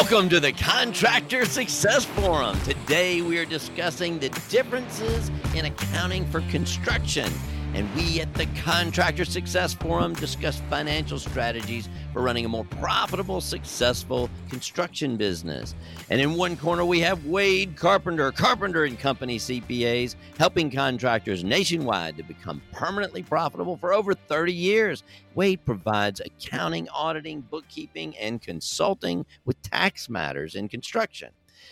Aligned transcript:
Welcome 0.00 0.28
to 0.28 0.38
the 0.38 0.52
Contractor 0.52 1.44
Success 1.44 2.04
Forum. 2.04 2.56
Today 2.60 3.20
we 3.20 3.36
are 3.36 3.44
discussing 3.44 4.20
the 4.20 4.28
differences 4.48 5.28
in 5.56 5.64
accounting 5.64 6.24
for 6.24 6.40
construction. 6.42 7.28
And 7.74 7.94
we 7.94 8.20
at 8.20 8.32
the 8.34 8.46
Contractor 8.62 9.24
Success 9.24 9.74
Forum 9.74 10.14
discuss 10.14 10.60
financial 10.70 11.18
strategies 11.18 11.88
for 12.12 12.22
running 12.22 12.44
a 12.44 12.48
more 12.48 12.64
profitable, 12.64 13.40
successful 13.40 14.30
construction 14.48 15.16
business. 15.16 15.74
And 16.10 16.20
in 16.20 16.34
one 16.34 16.56
corner, 16.56 16.84
we 16.84 17.00
have 17.00 17.26
Wade 17.26 17.76
Carpenter, 17.76 18.32
Carpenter 18.32 18.84
and 18.84 18.98
Company 18.98 19.38
CPAs, 19.38 20.16
helping 20.38 20.70
contractors 20.70 21.44
nationwide 21.44 22.16
to 22.16 22.22
become 22.22 22.62
permanently 22.72 23.22
profitable 23.22 23.76
for 23.76 23.92
over 23.92 24.14
30 24.14 24.52
years. 24.52 25.04
Wade 25.34 25.64
provides 25.64 26.20
accounting, 26.20 26.88
auditing, 26.88 27.42
bookkeeping, 27.42 28.16
and 28.16 28.40
consulting 28.40 29.26
with 29.44 29.60
tax 29.62 30.08
matters 30.08 30.54
in 30.54 30.68
construction. 30.68 31.28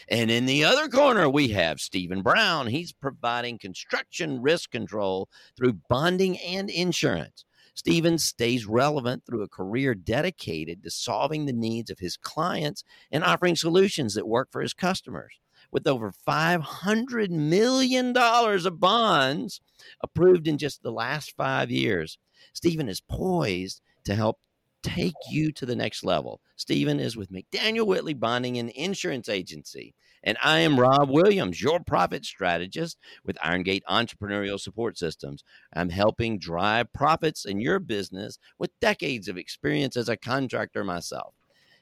And 0.08 0.30
in 0.30 0.46
the 0.46 0.64
other 0.64 0.88
corner, 0.88 1.28
we 1.28 1.48
have 1.48 1.80
Stephen 1.80 2.22
Brown. 2.22 2.68
He's 2.68 2.92
providing 2.92 3.58
construction 3.58 4.40
risk 4.42 4.70
control 4.70 5.28
through 5.56 5.80
bonding 5.88 6.38
and 6.38 6.70
insurance. 6.70 7.44
Stephen 7.74 8.16
stays 8.18 8.66
relevant 8.66 9.24
through 9.26 9.42
a 9.42 9.48
career 9.48 9.94
dedicated 9.94 10.82
to 10.82 10.90
solving 10.90 11.44
the 11.44 11.52
needs 11.52 11.90
of 11.90 11.98
his 11.98 12.16
clients 12.16 12.82
and 13.12 13.22
offering 13.22 13.54
solutions 13.54 14.14
that 14.14 14.26
work 14.26 14.48
for 14.50 14.62
his 14.62 14.72
customers. 14.72 15.38
With 15.70 15.86
over 15.86 16.12
$500 16.26 17.28
million 17.28 18.16
of 18.16 18.80
bonds 18.80 19.60
approved 20.02 20.48
in 20.48 20.56
just 20.56 20.82
the 20.82 20.90
last 20.92 21.36
five 21.36 21.70
years, 21.70 22.18
Stephen 22.54 22.88
is 22.88 23.02
poised 23.02 23.82
to 24.04 24.14
help 24.14 24.38
take 24.86 25.14
you 25.28 25.50
to 25.52 25.66
the 25.66 25.76
next 25.76 26.04
level. 26.04 26.40
Stephen 26.54 27.00
is 27.00 27.16
with 27.16 27.32
McDaniel 27.32 27.86
Whitley 27.86 28.14
Bonding 28.14 28.58
and 28.58 28.70
Insurance 28.70 29.28
Agency. 29.28 29.94
And 30.22 30.38
I 30.42 30.60
am 30.60 30.78
Rob 30.78 31.10
Williams, 31.10 31.60
your 31.60 31.80
profit 31.80 32.24
strategist 32.24 32.96
with 33.24 33.36
Irongate 33.44 33.82
Entrepreneurial 33.88 34.58
Support 34.58 34.96
Systems. 34.96 35.44
I'm 35.74 35.90
helping 35.90 36.38
drive 36.38 36.92
profits 36.92 37.44
in 37.44 37.60
your 37.60 37.78
business 37.78 38.38
with 38.58 38.78
decades 38.80 39.28
of 39.28 39.36
experience 39.36 39.96
as 39.96 40.08
a 40.08 40.16
contractor 40.16 40.84
myself. 40.84 41.34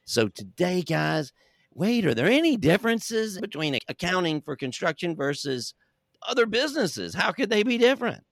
So 0.04 0.28
today, 0.28 0.82
guys, 0.82 1.32
wait, 1.72 2.04
are 2.06 2.14
there 2.14 2.26
any 2.26 2.56
differences 2.56 3.38
between 3.38 3.78
accounting 3.88 4.40
for 4.40 4.56
construction 4.56 5.14
versus 5.14 5.74
other 6.26 6.46
businesses? 6.46 7.14
How 7.14 7.32
could 7.32 7.50
they 7.50 7.62
be 7.62 7.78
different? 7.78 8.24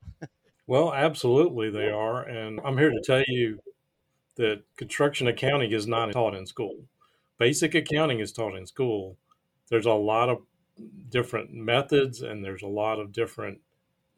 Well, 0.66 0.92
absolutely 0.94 1.70
they 1.70 1.90
are. 1.90 2.22
And 2.22 2.60
I'm 2.64 2.78
here 2.78 2.90
to 2.90 3.02
tell 3.04 3.22
you 3.26 3.58
that 4.36 4.62
construction 4.76 5.26
accounting 5.26 5.72
is 5.72 5.86
not 5.86 6.12
taught 6.12 6.34
in 6.34 6.46
school. 6.46 6.84
Basic 7.38 7.74
accounting 7.74 8.20
is 8.20 8.32
taught 8.32 8.56
in 8.56 8.66
school. 8.66 9.16
There's 9.68 9.86
a 9.86 9.92
lot 9.92 10.28
of 10.28 10.42
different 11.10 11.52
methods 11.52 12.22
and 12.22 12.44
there's 12.44 12.62
a 12.62 12.68
lot 12.68 12.98
of 12.98 13.12
different 13.12 13.60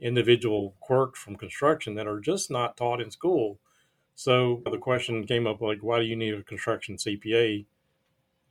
individual 0.01 0.75
quirks 0.81 1.19
from 1.19 1.37
construction 1.37 1.95
that 1.95 2.07
are 2.07 2.21
just 2.21 2.51
not 2.51 2.77
taught 2.77 3.01
in 3.01 3.11
school. 3.11 3.59
So 4.15 4.63
the 4.71 4.79
question 4.79 5.27
came 5.27 5.47
up 5.47 5.61
like, 5.61 5.79
why 5.83 5.99
do 5.99 6.05
you 6.05 6.17
need 6.17 6.35
a 6.35 6.43
construction 6.43 6.97
CPA? 6.97 7.67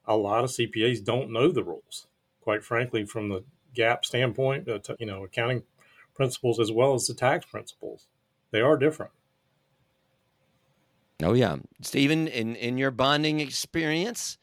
A 0.05 0.17
lot 0.17 0.44
of 0.44 0.50
CPAs 0.50 1.03
don't 1.03 1.31
know 1.31 1.52
the 1.52 1.64
rules, 1.64 2.08
quite 2.42 2.64
frankly, 2.64 3.05
from 3.05 3.30
the 3.30 3.44
GAAP 3.75 4.03
standpoint, 4.03 4.67
uh, 4.67 4.80
you 5.00 5.05
know, 5.05 5.23
accounting 5.23 5.64
principles 6.14 6.59
as 6.59 6.72
well 6.72 6.94
as 6.94 7.08
the 7.08 7.14
tax 7.14 7.45
principles. 7.45 8.08
They 8.52 8.61
are 8.61 8.77
different. 8.77 9.11
Oh 11.23 11.33
yeah, 11.33 11.57
Stephen, 11.81 12.27
in 12.27 12.55
in 12.55 12.77
your 12.77 12.91
bonding 12.91 13.39
experience, 13.39 14.38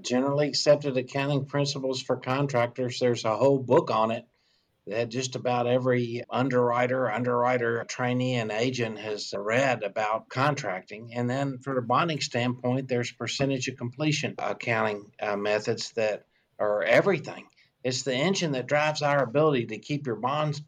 generally 0.00 0.48
accepted 0.48 0.96
accounting 0.96 1.44
principles 1.44 2.00
for 2.00 2.16
contractors. 2.16 2.98
There's 2.98 3.24
a 3.24 3.36
whole 3.36 3.58
book 3.58 3.90
on 3.90 4.10
it 4.10 4.24
that 4.86 5.10
just 5.10 5.36
about 5.36 5.66
every 5.66 6.22
underwriter, 6.30 7.10
underwriter 7.10 7.84
trainee, 7.84 8.34
and 8.34 8.50
agent 8.50 8.98
has 8.98 9.32
read 9.36 9.82
about 9.82 10.28
contracting. 10.28 11.12
And 11.14 11.28
then, 11.28 11.58
for 11.58 11.74
the 11.74 11.82
bonding 11.82 12.20
standpoint, 12.20 12.88
there's 12.88 13.12
percentage 13.12 13.68
of 13.68 13.76
completion 13.76 14.34
accounting 14.38 15.12
uh, 15.20 15.36
methods 15.36 15.92
that 15.92 16.24
are 16.58 16.82
everything. 16.82 17.46
It's 17.84 18.02
the 18.02 18.14
engine 18.14 18.52
that 18.52 18.66
drives 18.66 19.02
our 19.02 19.22
ability 19.22 19.66
to 19.66 19.78
keep 19.78 20.06
your 20.06 20.16
bonds 20.16 20.62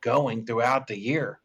going 0.00 0.46
throughout 0.46 0.86
the 0.86 0.98
year 0.98 1.40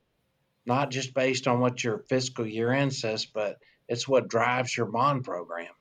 not 0.68 0.92
just 0.92 1.14
based 1.14 1.48
on 1.48 1.60
what 1.60 1.84
your 1.84 2.00
fiscal 2.10 2.46
year 2.46 2.72
end 2.72 2.94
says, 2.94 3.26
but 3.26 3.58
it's 3.88 4.08
what 4.08 4.28
drives 4.28 4.76
your 4.76 4.88
bond 4.88 5.24
program. 5.24 5.72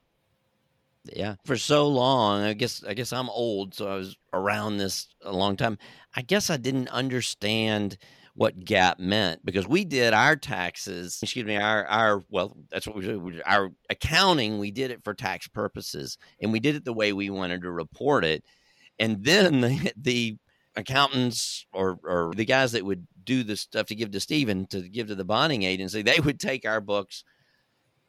Yeah, 1.12 1.36
for 1.44 1.56
so 1.56 1.88
long, 1.88 2.42
I 2.42 2.52
guess 2.52 2.82
I 2.86 2.94
guess 2.94 3.12
I'm 3.12 3.30
old, 3.30 3.74
so 3.74 3.88
I 3.88 3.96
was 3.96 4.16
around 4.32 4.78
this 4.78 5.08
a 5.22 5.32
long 5.32 5.56
time. 5.56 5.78
I 6.14 6.22
guess 6.22 6.50
I 6.50 6.56
didn't 6.56 6.88
understand 6.88 7.96
what 8.34 8.58
GAAP 8.58 8.98
meant 8.98 9.44
because 9.44 9.68
we 9.68 9.84
did 9.84 10.12
our 10.12 10.36
taxes, 10.36 11.18
excuse 11.22 11.44
me, 11.44 11.56
our 11.56 11.86
our 11.86 12.24
well, 12.28 12.56
that's 12.70 12.86
what 12.86 12.96
we 12.96 13.06
did. 13.06 13.42
Our 13.46 13.70
accounting, 13.88 14.58
we 14.58 14.70
did 14.70 14.90
it 14.90 15.04
for 15.04 15.14
tax 15.14 15.46
purposes, 15.48 16.18
and 16.40 16.52
we 16.52 16.60
did 16.60 16.74
it 16.74 16.84
the 16.84 16.92
way 16.92 17.12
we 17.12 17.30
wanted 17.30 17.62
to 17.62 17.70
report 17.70 18.24
it. 18.24 18.44
And 18.98 19.24
then 19.24 19.60
the, 19.60 19.92
the 19.96 20.36
accountants 20.76 21.66
or 21.72 21.98
or 22.04 22.32
the 22.36 22.44
guys 22.44 22.72
that 22.72 22.84
would 22.84 23.06
do 23.24 23.42
the 23.42 23.56
stuff 23.56 23.86
to 23.86 23.94
give 23.94 24.10
to 24.12 24.20
Stephen 24.20 24.66
to 24.66 24.82
give 24.88 25.08
to 25.08 25.14
the 25.14 25.24
bonding 25.24 25.62
agency, 25.62 26.02
they 26.02 26.20
would 26.20 26.38
take 26.38 26.66
our 26.66 26.80
books 26.80 27.24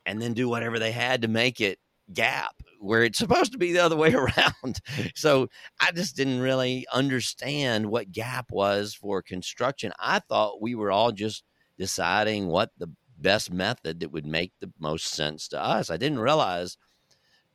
and 0.05 0.21
then 0.21 0.33
do 0.33 0.47
whatever 0.47 0.79
they 0.79 0.91
had 0.91 1.21
to 1.21 1.27
make 1.27 1.59
it 1.59 1.79
GAAP 2.13 2.49
where 2.79 3.03
it's 3.03 3.17
supposed 3.17 3.51
to 3.51 3.57
be 3.57 3.73
the 3.73 3.83
other 3.83 3.95
way 3.95 4.13
around. 4.13 4.79
So 5.15 5.47
I 5.79 5.91
just 5.91 6.15
didn't 6.15 6.39
really 6.39 6.85
understand 6.93 7.87
what 7.87 8.11
GAAP 8.11 8.45
was 8.51 8.93
for 8.93 9.21
construction. 9.21 9.91
I 9.99 10.19
thought 10.19 10.61
we 10.61 10.75
were 10.75 10.91
all 10.91 11.11
just 11.11 11.43
deciding 11.77 12.47
what 12.47 12.71
the 12.77 12.91
best 13.17 13.51
method 13.51 13.99
that 13.99 14.11
would 14.11 14.25
make 14.25 14.53
the 14.59 14.71
most 14.79 15.07
sense 15.07 15.47
to 15.49 15.61
us. 15.61 15.89
I 15.89 15.97
didn't 15.97 16.19
realize 16.19 16.77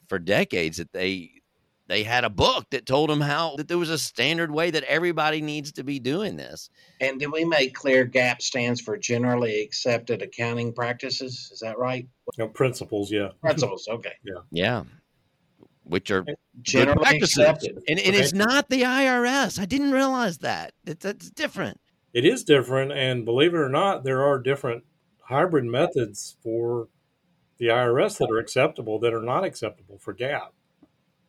for 0.09 0.19
decades 0.19 0.79
that 0.79 0.93
they 0.93 1.42
they 1.93 2.05
had 2.05 2.25
a 2.25 2.31
book 2.31 2.71
that 2.71 2.87
told 2.87 3.11
them 3.11 3.21
how 3.21 3.55
that 3.57 3.69
there 3.69 3.77
was 3.77 3.91
a 3.91 3.99
standard 3.99 4.51
way 4.51 4.71
that 4.71 4.83
everybody 4.85 5.43
needs 5.43 5.73
to 5.73 5.85
be 5.85 5.99
doing 5.99 6.37
this. 6.37 6.71
And 7.03 7.21
did 7.21 7.31
we 7.31 7.45
make 7.45 7.75
clear 7.75 8.07
GAAP 8.07 8.41
stands 8.41 8.81
for 8.81 8.97
generally 8.97 9.61
accepted 9.61 10.23
accounting 10.23 10.73
practices? 10.73 11.51
Is 11.53 11.61
that 11.61 11.79
right? 11.79 12.09
You 12.39 12.45
know, 12.45 12.49
principles, 12.49 13.13
yeah. 13.13 13.29
Principles, 13.43 13.89
okay. 13.89 14.15
Yeah. 14.25 14.41
Yeah. 14.51 14.85
Which 15.85 16.11
are 16.11 16.25
generally 16.63 17.19
accepted. 17.19 17.83
And, 17.87 17.99
and 17.99 18.09
okay. 18.09 18.19
it's 18.19 18.33
not 18.33 18.71
the 18.71 18.83
IRS. 18.83 19.61
I 19.61 19.67
didn't 19.67 19.93
realize 19.93 20.39
that. 20.39 20.73
It, 20.87 21.01
that's 21.01 21.29
different. 21.29 21.79
It 22.15 22.25
is 22.25 22.43
different. 22.43 22.93
And 22.93 23.27
believe 23.27 23.53
it 23.53 23.59
or 23.59 23.69
not, 23.69 24.03
there 24.03 24.23
are 24.23 24.39
different 24.39 24.85
hybrid 25.25 25.67
methods 25.67 26.39
for 26.43 26.89
the 27.59 27.67
IRS 27.67 28.17
that 28.17 28.31
are 28.31 28.39
acceptable 28.39 28.99
that 29.01 29.13
are 29.13 29.21
not 29.21 29.45
acceptable 29.45 29.99
for 29.99 30.15
GAAP 30.15 30.49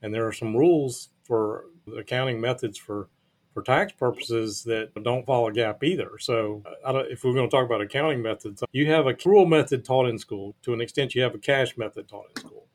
and 0.04 0.14
there 0.14 0.28
are 0.28 0.34
some 0.34 0.56
rules 0.56 1.10
for 1.24 1.66
accounting 1.98 2.40
methods 2.40 2.78
for 2.78 3.10
for 3.54 3.62
tax 3.62 3.92
purposes 3.92 4.64
that 4.64 4.90
don't 5.04 5.26
follow 5.26 5.52
GAAP 5.52 5.84
either. 5.84 6.18
So, 6.20 6.64
if 7.10 7.24
we're 7.24 7.34
going 7.34 7.48
to 7.48 7.56
talk 7.56 7.66
about 7.66 7.82
accounting 7.82 8.22
methods, 8.22 8.64
you 8.72 8.92
have 8.92 9.06
a 9.06 9.14
accrual 9.14 9.48
method 9.48 9.86
taught 9.86 10.10
in 10.10 10.18
school. 10.18 10.56
To 10.64 10.74
an 10.74 10.82
extent, 10.82 11.14
you 11.14 11.22
have 11.22 11.36
a 11.36 11.40
cash 11.40 11.78
method 11.78 12.08
taught 12.08 12.26
in 12.36 12.42
school. 12.42 12.68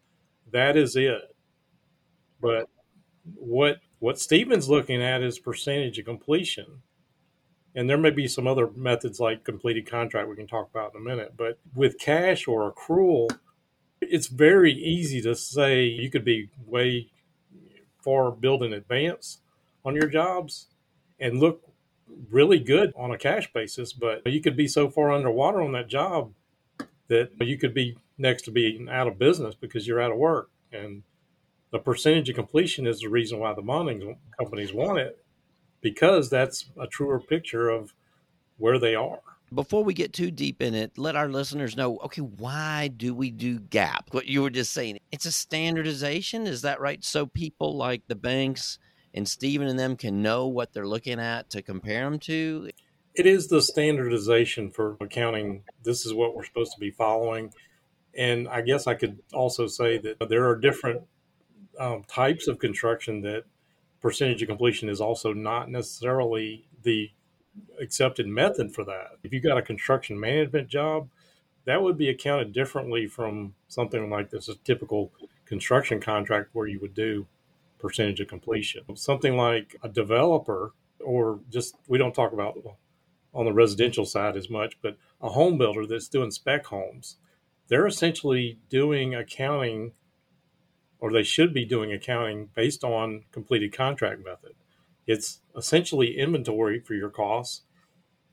That 0.52 0.76
is 0.76 0.96
it. 0.96 1.34
But 2.40 2.68
what 3.34 3.78
what 3.98 4.18
Stephen's 4.18 4.68
looking 4.68 5.02
at 5.02 5.22
is 5.22 5.38
percentage 5.38 5.98
of 5.98 6.04
completion. 6.04 6.82
And 7.74 7.88
there 7.88 7.98
may 7.98 8.10
be 8.10 8.26
some 8.26 8.46
other 8.46 8.70
methods 8.74 9.20
like 9.20 9.44
completed 9.44 9.88
contract 9.88 10.28
we 10.28 10.36
can 10.36 10.46
talk 10.46 10.70
about 10.70 10.94
in 10.94 11.00
a 11.00 11.04
minute. 11.04 11.34
But 11.36 11.58
with 11.74 11.98
cash 11.98 12.48
or 12.48 12.72
accrual, 12.72 13.28
it's 14.00 14.28
very 14.28 14.72
easy 14.72 15.20
to 15.22 15.34
say 15.34 15.84
you 15.84 16.10
could 16.10 16.24
be 16.24 16.50
way 16.64 17.10
far 18.08 18.30
build 18.30 18.62
in 18.62 18.72
advance 18.72 19.40
on 19.84 19.94
your 19.94 20.06
jobs 20.06 20.68
and 21.20 21.38
look 21.38 21.62
really 22.30 22.58
good 22.58 22.90
on 22.96 23.10
a 23.10 23.18
cash 23.18 23.52
basis, 23.52 23.92
but 23.92 24.26
you 24.26 24.40
could 24.40 24.56
be 24.56 24.66
so 24.66 24.88
far 24.88 25.12
underwater 25.12 25.60
on 25.60 25.72
that 25.72 25.88
job 25.88 26.32
that 27.08 27.30
you 27.38 27.58
could 27.58 27.74
be 27.74 27.98
next 28.16 28.42
to 28.42 28.50
being 28.50 28.88
out 28.88 29.06
of 29.06 29.18
business 29.18 29.54
because 29.54 29.86
you're 29.86 30.00
out 30.00 30.10
of 30.10 30.16
work. 30.16 30.48
And 30.72 31.02
the 31.70 31.78
percentage 31.78 32.30
of 32.30 32.34
completion 32.34 32.86
is 32.86 33.00
the 33.00 33.08
reason 33.08 33.40
why 33.40 33.52
the 33.52 33.60
bonding 33.60 34.16
companies 34.38 34.72
want 34.72 35.00
it 35.00 35.22
because 35.82 36.30
that's 36.30 36.64
a 36.80 36.86
truer 36.86 37.20
picture 37.20 37.68
of 37.68 37.92
where 38.56 38.78
they 38.78 38.94
are 38.94 39.20
before 39.54 39.82
we 39.84 39.94
get 39.94 40.12
too 40.12 40.30
deep 40.30 40.60
in 40.60 40.74
it, 40.74 40.98
let 40.98 41.16
our 41.16 41.28
listeners 41.28 41.76
know 41.76 41.98
okay, 41.98 42.22
why 42.22 42.88
do 42.88 43.14
we 43.14 43.30
do 43.30 43.58
GAAP? 43.58 44.12
What 44.12 44.26
you 44.26 44.42
were 44.42 44.50
just 44.50 44.72
saying, 44.72 44.98
it's 45.12 45.26
a 45.26 45.32
standardization. 45.32 46.46
Is 46.46 46.62
that 46.62 46.80
right? 46.80 47.02
So 47.04 47.26
people 47.26 47.76
like 47.76 48.02
the 48.08 48.14
banks 48.14 48.78
and 49.14 49.26
Stephen 49.26 49.68
and 49.68 49.78
them 49.78 49.96
can 49.96 50.22
know 50.22 50.46
what 50.46 50.72
they're 50.72 50.86
looking 50.86 51.18
at 51.18 51.50
to 51.50 51.62
compare 51.62 52.04
them 52.04 52.18
to? 52.20 52.70
It 53.14 53.26
is 53.26 53.48
the 53.48 53.62
standardization 53.62 54.70
for 54.70 54.96
accounting. 55.00 55.64
This 55.82 56.06
is 56.06 56.14
what 56.14 56.36
we're 56.36 56.44
supposed 56.44 56.72
to 56.72 56.80
be 56.80 56.90
following. 56.90 57.52
And 58.16 58.48
I 58.48 58.60
guess 58.62 58.86
I 58.86 58.94
could 58.94 59.18
also 59.32 59.66
say 59.66 59.98
that 59.98 60.28
there 60.28 60.48
are 60.48 60.56
different 60.56 61.02
um, 61.78 62.04
types 62.04 62.48
of 62.48 62.58
construction 62.58 63.22
that 63.22 63.44
percentage 64.00 64.42
of 64.42 64.48
completion 64.48 64.88
is 64.88 65.00
also 65.00 65.32
not 65.32 65.70
necessarily 65.70 66.68
the 66.82 67.10
accepted 67.80 68.26
method 68.26 68.74
for 68.74 68.84
that. 68.84 69.12
If 69.22 69.32
you 69.32 69.40
got 69.40 69.58
a 69.58 69.62
construction 69.62 70.18
management 70.18 70.68
job, 70.68 71.08
that 71.64 71.82
would 71.82 71.98
be 71.98 72.08
accounted 72.08 72.52
differently 72.52 73.06
from 73.06 73.54
something 73.68 74.08
like 74.08 74.30
this, 74.30 74.48
a 74.48 74.54
typical 74.56 75.12
construction 75.44 76.00
contract 76.00 76.50
where 76.52 76.66
you 76.66 76.80
would 76.80 76.94
do 76.94 77.26
percentage 77.78 78.20
of 78.20 78.28
completion. 78.28 78.84
Something 78.96 79.36
like 79.36 79.76
a 79.82 79.88
developer, 79.88 80.72
or 81.00 81.40
just 81.50 81.76
we 81.86 81.98
don't 81.98 82.14
talk 82.14 82.32
about 82.32 82.58
on 83.34 83.44
the 83.44 83.52
residential 83.52 84.04
side 84.04 84.36
as 84.36 84.50
much, 84.50 84.78
but 84.82 84.96
a 85.20 85.28
home 85.28 85.58
builder 85.58 85.86
that's 85.86 86.08
doing 86.08 86.30
spec 86.30 86.66
homes, 86.66 87.16
they're 87.68 87.86
essentially 87.86 88.58
doing 88.68 89.14
accounting, 89.14 89.92
or 90.98 91.12
they 91.12 91.22
should 91.22 91.52
be 91.52 91.64
doing 91.64 91.92
accounting 91.92 92.48
based 92.54 92.82
on 92.82 93.24
completed 93.30 93.72
contract 93.72 94.24
method. 94.24 94.54
It's 95.08 95.40
essentially 95.56 96.18
inventory 96.18 96.80
for 96.80 96.94
your 96.94 97.08
costs, 97.08 97.62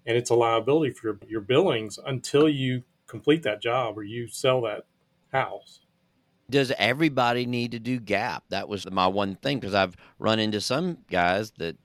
and 0.06 0.16
it's 0.16 0.30
a 0.30 0.36
liability 0.36 0.94
for 0.94 1.08
your, 1.08 1.20
your 1.28 1.42
billings 1.42 1.98
until 2.06 2.48
you 2.48 2.84
complete 3.08 3.44
that 3.44 3.62
job 3.62 3.98
or 3.98 4.04
you 4.04 4.28
sell 4.28 4.62
that 4.62 4.86
house. 5.32 5.80
Does 6.50 6.72
everybody 6.78 7.46
need 7.46 7.72
to 7.72 7.80
do 7.80 8.00
GAAP? 8.00 8.42
That 8.50 8.70
was 8.70 8.90
my 8.92 9.08
one 9.08 9.36
thing 9.38 9.60
because 9.60 9.74
I've 9.74 9.96
run 10.20 10.38
into 10.38 10.62
some 10.62 11.00
guys 11.10 11.52
that 11.58 11.78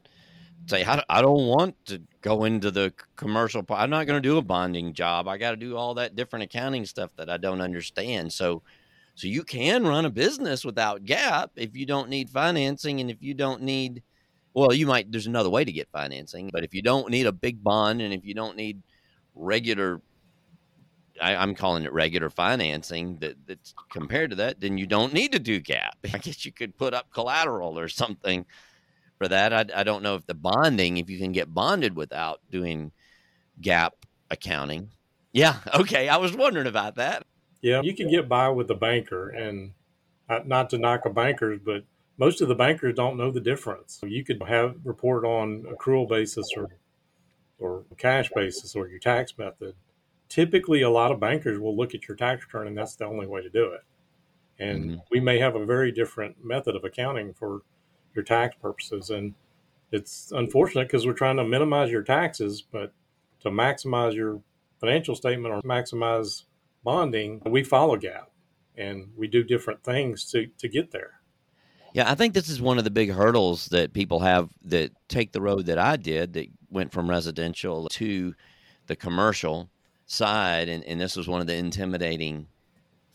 say, 0.67 0.85
I 0.85 1.23
don't 1.23 1.47
want 1.47 1.77
to 1.87 2.03
go 2.21 2.45
into 2.45 2.71
the 2.71 2.93
commercial. 3.17 3.65
I'm 3.71 3.91
not 3.91 4.07
going 4.07 4.21
to 4.21 4.29
do 4.29 4.39
a 4.39 4.43
bonding 4.43 4.93
job. 4.93 5.29
I 5.29 5.39
got 5.39 5.53
to 5.53 5.57
do 5.57 5.77
all 5.77 5.95
that 5.95 6.17
different 6.17 6.43
accounting 6.43 6.85
stuff 6.85 7.11
that 7.17 7.31
I 7.31 7.37
don't 7.37 7.61
understand. 7.61 8.33
So, 8.33 8.63
so 9.15 9.29
you 9.29 9.45
can 9.45 9.87
run 9.87 10.05
a 10.05 10.11
business 10.11 10.65
without 10.65 11.05
GAAP 11.05 11.51
if 11.57 11.77
you 11.77 11.87
don't 11.87 12.11
need 12.11 12.29
financing 12.29 13.01
and 13.01 13.11
if 13.11 13.23
you 13.23 13.35
don't 13.35 13.63
need, 13.63 14.03
well, 14.55 14.73
you 14.73 14.87
might, 14.87 15.11
there's 15.11 15.27
another 15.27 15.51
way 15.51 15.65
to 15.65 15.73
get 15.73 15.89
financing, 15.91 16.51
but 16.53 16.65
if 16.65 16.75
you 16.75 16.83
don't 16.83 17.11
need 17.11 17.27
a 17.27 17.33
big 17.33 17.63
bond 17.63 18.03
and 18.03 18.13
if 18.13 18.25
you 18.25 18.35
don't 18.35 18.57
need 18.57 18.83
regular 19.35 20.01
I, 21.21 21.43
am 21.43 21.55
calling 21.55 21.85
it 21.85 21.93
regular 21.93 22.31
financing 22.31 23.19
that 23.19 23.37
that's 23.47 23.75
compared 23.91 24.31
to 24.31 24.37
that, 24.37 24.61
then 24.61 24.79
you 24.79 24.87
don't 24.87 25.13
need 25.13 25.33
to 25.33 25.39
do 25.39 25.61
GAAP. 25.61 25.91
I 26.15 26.19
guess 26.19 26.45
you 26.45 26.53
could 26.53 26.77
put 26.77 26.95
up 26.95 27.11
collateral 27.13 27.79
or 27.79 27.89
something 27.89 28.47
for 29.19 29.29
that. 29.29 29.53
I, 29.53 29.81
I 29.81 29.83
don't 29.85 30.03
know 30.03 30.15
if 30.15 30.27
the 30.27 30.35
bonding, 30.35 30.97
if 30.97 31.11
you 31.11 31.19
can 31.19 31.33
get 31.33 31.53
bonded 31.53 31.95
without 31.95 32.41
doing 32.51 32.93
GAAP 33.61 33.91
accounting. 34.31 34.91
Yeah, 35.33 35.57
okay. 35.75 36.09
I 36.09 36.17
was 36.17 36.35
wondering 36.35 36.67
about 36.67 36.97
that. 36.97 37.25
Yeah, 37.63 37.83
you 37.83 37.95
can 37.95 38.11
get 38.11 38.27
by 38.27 38.49
with 38.49 38.71
a 38.71 38.75
banker, 38.75 39.29
and 39.29 39.73
uh, 40.31 40.41
not 40.47 40.71
to 40.71 40.79
knock 40.79 41.05
a 41.05 41.11
bankers, 41.11 41.61
but 41.63 41.85
most 42.21 42.41
of 42.41 42.47
the 42.47 42.55
bankers 42.55 42.95
don't 42.95 43.17
know 43.17 43.33
the 43.33 43.41
difference. 43.41 43.99
You 44.05 44.25
could 44.25 44.41
have 44.47 44.77
report 44.85 45.25
on 45.25 45.65
accrual 45.65 46.09
basis 46.09 46.47
or 46.57 46.69
or 47.59 47.85
cash 47.99 48.31
basis 48.35 48.77
or 48.77 48.87
your 48.87 49.01
tax 49.01 49.37
method 49.37 49.75
typically 50.31 50.81
a 50.81 50.89
lot 50.89 51.13
of 51.13 51.21
bankers 51.21 51.59
will 51.59 51.77
look 51.77 51.95
at 51.95 52.09
your 52.09 52.17
tax 52.17 52.47
return 52.47 52.69
and 52.69 52.79
that's 52.79 52.97
the 52.97 53.05
only 53.05 53.27
way 53.27 53.43
to 53.43 53.51
do 53.51 53.73
it. 53.73 53.83
And 54.59 54.85
mm-hmm. 54.85 54.99
we 55.11 55.21
may 55.21 55.39
have 55.41 55.57
a 55.57 55.67
very 55.67 55.93
different 55.93 56.43
method 56.43 56.77
of 56.77 56.85
accounting 56.85 57.35
for 57.35 57.63
your 58.15 58.25
tax 58.25 58.57
purposes. 58.63 59.11
And 59.11 59.35
it's 59.91 60.33
unfortunate 60.33 60.87
because 60.87 61.05
we're 61.05 61.13
trying 61.13 61.37
to 61.37 61.45
minimize 61.45 61.91
your 61.91 62.03
taxes, 62.03 62.63
but 62.63 62.93
to 63.41 63.51
maximize 63.51 64.15
your 64.15 64.41
financial 64.81 65.17
statement 65.17 65.53
or 65.53 65.61
maximize 65.63 66.45
bonding, 66.85 67.43
we 67.45 67.65
follow 67.65 67.97
GAAP 67.97 68.27
and 68.77 69.09
we 69.17 69.27
do 69.27 69.43
different 69.43 69.83
things 69.83 70.31
to, 70.31 70.47
to 70.59 70.69
get 70.69 70.93
there. 70.93 71.20
Yeah, 71.93 72.11
I 72.11 72.15
think 72.15 72.35
this 72.35 72.49
is 72.49 72.61
one 72.63 72.79
of 72.79 72.85
the 72.85 72.91
big 72.91 73.11
hurdles 73.11 73.67
that 73.69 73.93
people 73.93 74.21
have 74.21 74.51
that 74.65 74.93
take 75.09 75.33
the 75.33 75.41
road 75.41 75.67
that 75.67 75.79
I 75.79 75.97
did 75.97 76.35
that 76.35 76.47
went 76.71 76.93
from 76.93 77.11
residential 77.11 77.89
to 77.89 78.35
the 78.87 78.97
commercial 78.97 79.69
side, 80.07 80.69
and, 80.69 80.85
and 80.85 81.01
this 81.01 81.17
was 81.17 81.27
one 81.29 81.41
of 81.41 81.47
the 81.47 81.57
intimidating 81.57 82.47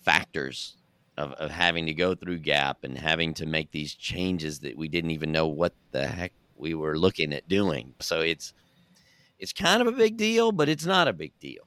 factors 0.02 0.76
of, 1.18 1.32
of 1.34 1.52
having 1.52 1.86
to 1.86 1.94
go 1.94 2.16
through 2.16 2.40
GAAP 2.40 2.76
and 2.84 2.98
having 2.98 3.34
to 3.36 3.46
make 3.46 3.72
these 3.72 3.94
changes 3.94 4.60
that 4.60 4.78
we 4.78 4.88
didn't 4.88 5.12
even 5.12 5.32
know 5.32 5.48
what 5.48 5.74
the 5.92 6.06
heck 6.08 6.34
we 6.58 6.74
were 6.74 6.98
looking 6.98 7.34
at 7.34 7.48
doing. 7.48 7.94
So 8.00 8.22
it's 8.22 8.54
it's 9.40 9.54
kind 9.54 9.82
of 9.82 9.88
a 9.88 9.92
big 9.92 10.18
deal, 10.18 10.52
but 10.52 10.70
it's 10.70 10.86
not 10.86 11.08
a 11.08 11.14
big 11.14 11.38
deal. 11.40 11.64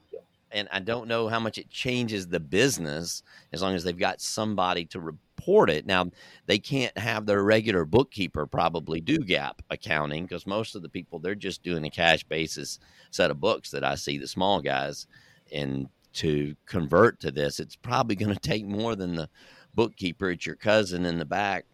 And 0.50 0.68
I 0.72 0.80
don't 0.80 1.08
know 1.08 1.28
how 1.28 1.40
much 1.40 1.58
it 1.58 1.68
changes 1.68 2.28
the 2.28 2.40
business 2.40 3.22
as 3.52 3.60
long 3.60 3.74
as 3.74 3.84
they've 3.84 3.98
got 3.98 4.22
somebody 4.22 4.86
to 4.86 5.18
report 5.48 5.70
it. 5.70 5.86
Now, 5.86 6.10
they 6.46 6.58
can't 6.58 6.96
have 6.98 7.24
their 7.24 7.42
regular 7.42 7.86
bookkeeper 7.86 8.46
probably 8.46 9.00
do 9.00 9.18
GAAP 9.18 9.60
accounting 9.70 10.24
because 10.24 10.46
most 10.46 10.74
of 10.74 10.82
the 10.82 10.90
people, 10.90 11.18
they're 11.18 11.34
just 11.34 11.62
doing 11.62 11.86
a 11.86 11.90
cash 11.90 12.22
basis 12.24 12.78
set 13.10 13.30
of 13.30 13.40
books 13.40 13.70
that 13.70 13.82
I 13.82 13.94
see, 13.94 14.18
the 14.18 14.28
small 14.28 14.60
guys. 14.60 15.06
And 15.50 15.88
to 16.14 16.54
convert 16.66 17.20
to 17.20 17.30
this, 17.30 17.60
it's 17.60 17.76
probably 17.76 18.14
going 18.14 18.34
to 18.34 18.40
take 18.40 18.66
more 18.66 18.94
than 18.94 19.14
the 19.14 19.30
bookkeeper. 19.74 20.30
It's 20.30 20.44
your 20.44 20.56
cousin 20.56 21.06
in 21.06 21.18
the 21.18 21.24
back 21.24 21.64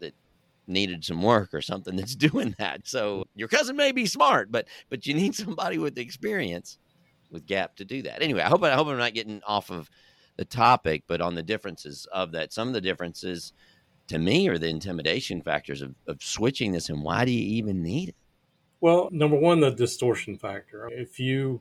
that 0.00 0.14
needed 0.66 1.02
some 1.02 1.22
work 1.22 1.54
or 1.54 1.62
something 1.62 1.96
that's 1.96 2.14
doing 2.30 2.54
that. 2.58 2.86
So 2.86 3.24
your 3.34 3.48
cousin 3.48 3.76
may 3.76 3.92
be 3.92 4.04
smart, 4.04 4.52
but 4.52 4.68
but 4.90 5.06
you 5.06 5.14
need 5.14 5.34
somebody 5.34 5.78
with 5.78 5.96
experience 5.96 6.76
with 7.30 7.46
GAAP 7.46 7.76
to 7.76 7.86
do 7.86 8.02
that. 8.02 8.20
Anyway, 8.20 8.42
I 8.42 8.48
hope 8.48 8.62
I 8.62 8.74
hope 8.74 8.88
I'm 8.88 8.98
not 8.98 9.14
getting 9.14 9.40
off 9.46 9.70
of 9.70 9.88
the 10.36 10.44
topic, 10.44 11.04
but 11.06 11.20
on 11.20 11.34
the 11.34 11.42
differences 11.42 12.06
of 12.12 12.32
that. 12.32 12.52
Some 12.52 12.68
of 12.68 12.74
the 12.74 12.80
differences 12.80 13.52
to 14.08 14.18
me 14.18 14.48
are 14.48 14.58
the 14.58 14.68
intimidation 14.68 15.42
factors 15.42 15.82
of, 15.82 15.94
of 16.06 16.22
switching 16.22 16.72
this 16.72 16.88
and 16.88 17.02
why 17.02 17.24
do 17.24 17.32
you 17.32 17.56
even 17.56 17.82
need 17.82 18.10
it? 18.10 18.16
Well, 18.80 19.08
number 19.12 19.38
one, 19.38 19.60
the 19.60 19.70
distortion 19.70 20.36
factor. 20.36 20.88
If 20.90 21.20
you 21.20 21.60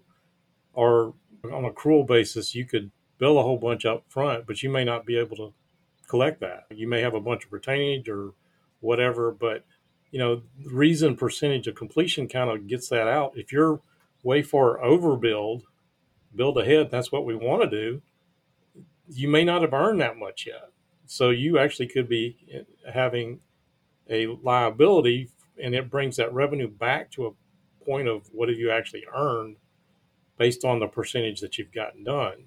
are 0.76 1.14
on 1.52 1.66
a 1.66 1.72
accrual 1.72 2.08
basis, 2.08 2.56
you 2.56 2.66
could 2.66 2.92
bill 3.20 3.38
a 3.38 3.44
whole 3.44 3.58
bunch 3.58 3.86
up 3.86 4.06
front, 4.10 4.48
but 4.48 4.64
you 4.64 4.70
may 4.70 4.84
not 4.84 5.06
be 5.06 5.18
able 5.18 5.36
to 5.38 5.54
collect 6.08 6.40
that. 6.42 6.66
You 6.72 6.88
may 6.88 7.02
have 7.02 7.14
a 7.14 7.22
bunch 7.22 7.46
of 7.46 7.52
retainage 7.52 8.10
or 8.10 8.34
whatever, 8.80 9.32
but 9.32 9.64
you 10.10 10.20
know, 10.20 10.42
the 10.60 10.74
reason 10.74 11.16
percentage 11.16 11.68
of 11.68 11.76
completion 11.76 12.28
kind 12.28 12.50
of 12.50 12.68
gets 12.68 12.90
that 12.90 13.08
out. 13.08 13.34
If 13.36 13.54
you're 13.54 13.80
way 14.24 14.42
far 14.42 14.80
overbilled, 14.80 15.62
build 16.36 16.58
ahead, 16.58 16.90
that's 16.90 17.12
what 17.12 17.26
we 17.26 17.36
want 17.36 17.62
to 17.62 17.70
do 17.70 18.02
you 19.14 19.28
may 19.28 19.44
not 19.44 19.62
have 19.62 19.74
earned 19.74 20.02
that 20.02 20.18
much 20.18 20.46
yet. 20.48 20.72
So 21.06 21.30
you 21.30 21.60
actually 21.60 21.88
could 21.88 22.08
be 22.08 22.38
having 22.92 23.42
a 24.10 24.28
liability, 24.28 25.30
and 25.62 25.76
it 25.76 25.90
brings 25.90 26.18
that 26.18 26.34
revenue 26.34 26.70
back 26.70 27.12
to 27.12 27.28
a 27.28 27.86
point 27.86 28.08
of 28.08 28.30
what 28.32 28.50
have 28.50 28.58
you 28.58 28.72
actually 28.72 29.04
earned 29.14 29.58
based 30.38 30.64
on 30.64 30.80
the 30.80 30.88
percentage 30.88 31.42
that 31.42 31.58
you've 31.58 31.74
gotten 31.74 32.04
done. 32.04 32.46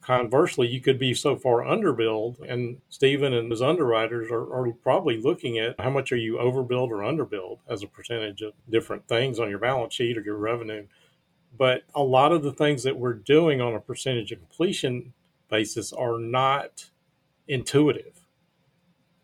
Conversely, 0.00 0.68
you 0.68 0.80
could 0.80 1.00
be 1.00 1.12
so 1.12 1.34
far 1.34 1.62
underbilled, 1.62 2.36
and 2.48 2.80
Stephen 2.88 3.34
and 3.34 3.50
his 3.50 3.60
underwriters 3.60 4.30
are, 4.30 4.52
are 4.54 4.70
probably 4.70 5.20
looking 5.20 5.58
at 5.58 5.74
how 5.80 5.90
much 5.90 6.12
are 6.12 6.16
you 6.16 6.34
overbilled 6.36 6.90
or 6.90 6.98
underbilled 6.98 7.58
as 7.68 7.82
a 7.82 7.88
percentage 7.88 8.40
of 8.40 8.52
different 8.70 9.08
things 9.08 9.40
on 9.40 9.50
your 9.50 9.58
balance 9.58 9.94
sheet 9.94 10.16
or 10.16 10.22
your 10.22 10.36
revenue. 10.36 10.86
But 11.58 11.82
a 11.94 12.02
lot 12.02 12.30
of 12.30 12.44
the 12.44 12.52
things 12.52 12.84
that 12.84 12.96
we're 12.96 13.14
doing 13.14 13.60
on 13.60 13.74
a 13.74 13.80
percentage 13.80 14.30
of 14.30 14.38
completion 14.38 15.12
basis 15.48 15.92
are 15.92 16.18
not 16.18 16.90
intuitive. 17.48 18.26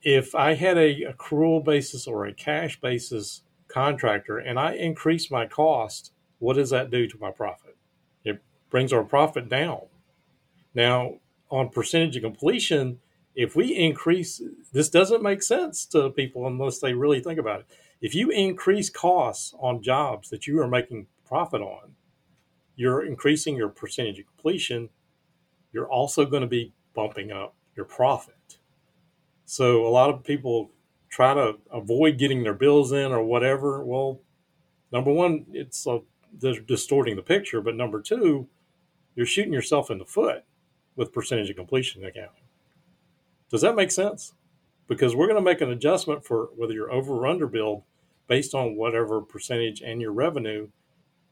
If 0.03 0.35
I 0.35 0.55
had 0.55 0.77
a 0.77 1.03
accrual 1.03 1.65
basis 1.65 2.07
or 2.07 2.27
a 2.27 2.35
cash 2.35 2.81
basis 2.81 3.43
contractor 3.69 4.39
and 4.39 4.59
I 4.59 4.75
increase 4.75 5.31
my 5.31 5.47
cost, 5.47 6.13
what 6.39 6.57
does 6.57 6.71
that 6.71 6.91
do 6.91 7.07
to 7.07 7.19
my 7.19 7.31
profit? 7.31 7.77
It 8.25 8.43
brings 8.71 8.93
our 8.93 9.05
profit 9.05 9.49
down. 9.49 9.83
Now, 10.75 11.21
on 11.51 11.69
percentage 11.69 12.17
of 12.17 12.23
completion, 12.23 12.99
if 13.35 13.55
we 13.55 13.77
increase, 13.77 14.43
this 14.73 14.89
doesn't 14.89 15.23
make 15.23 15.43
sense 15.43 15.87
to 15.87 16.11
people 16.11 16.47
unless 16.47 16.81
they 16.81 16.95
really 16.95 17.21
think 17.21 17.39
about 17.39 17.61
it. 17.61 17.67
If 18.01 18.15
you 18.15 18.31
increase 18.31 18.91
costs 18.91 19.55
on 19.61 19.83
jobs 19.83 20.31
that 20.31 20.47
you 20.47 20.61
are 20.61 20.69
making 20.69 21.07
profit 21.25 21.63
on, 21.63 21.95
you're 22.75 23.05
increasing 23.05 23.57
your 23.57 23.69
percentage 23.69 24.19
of 24.19 24.27
completion 24.27 24.89
you're 25.73 25.89
also 25.89 26.27
going 26.27 26.43
to 26.43 26.49
be 26.49 26.73
bumping 26.95 27.33
up 27.33 27.55
your 27.75 27.87
profit. 27.87 28.59
So 29.45 29.87
a 29.87 29.89
lot 29.89 30.11
of 30.11 30.25
people 30.25 30.71
try 31.09 31.35
to 31.35 31.57
avoid 31.71 32.19
getting 32.19 32.43
their 32.43 32.55
bills 32.55 32.93
in 32.93 33.13
or 33.13 33.23
whatever. 33.23 33.85
Well, 33.85 34.21
number 34.93 35.13
one, 35.13 35.47
it's 35.53 35.87
a, 35.87 36.01
they're 36.39 36.61
distorting 36.61 37.17
the 37.17 37.23
picture, 37.23 37.61
but 37.61 37.77
number 37.77 38.01
two, 38.01 38.49
you're 39.15 39.27
shooting 39.27 39.53
yourself 39.53 39.91
in 39.91 39.99
the 39.99 40.05
foot 40.05 40.45
with 40.97 41.13
percentage 41.13 41.51
of 41.51 41.57
completion 41.57 42.05
accounting. 42.05 42.45
Does 43.51 43.61
that 43.61 43.77
make 43.77 43.91
sense? 43.91 44.33
Because 44.89 45.15
we're 45.15 45.27
going 45.27 45.37
to 45.37 45.43
make 45.43 45.61
an 45.61 45.71
adjustment 45.71 46.25
for 46.25 46.49
whether 46.57 46.73
you're 46.73 46.93
over 46.93 47.15
or 47.15 47.27
under 47.27 47.47
billed 47.47 47.83
based 48.27 48.55
on 48.55 48.77
whatever 48.77 49.21
percentage 49.21 49.83
and 49.83 50.01
your 50.01 50.13
revenue 50.13 50.69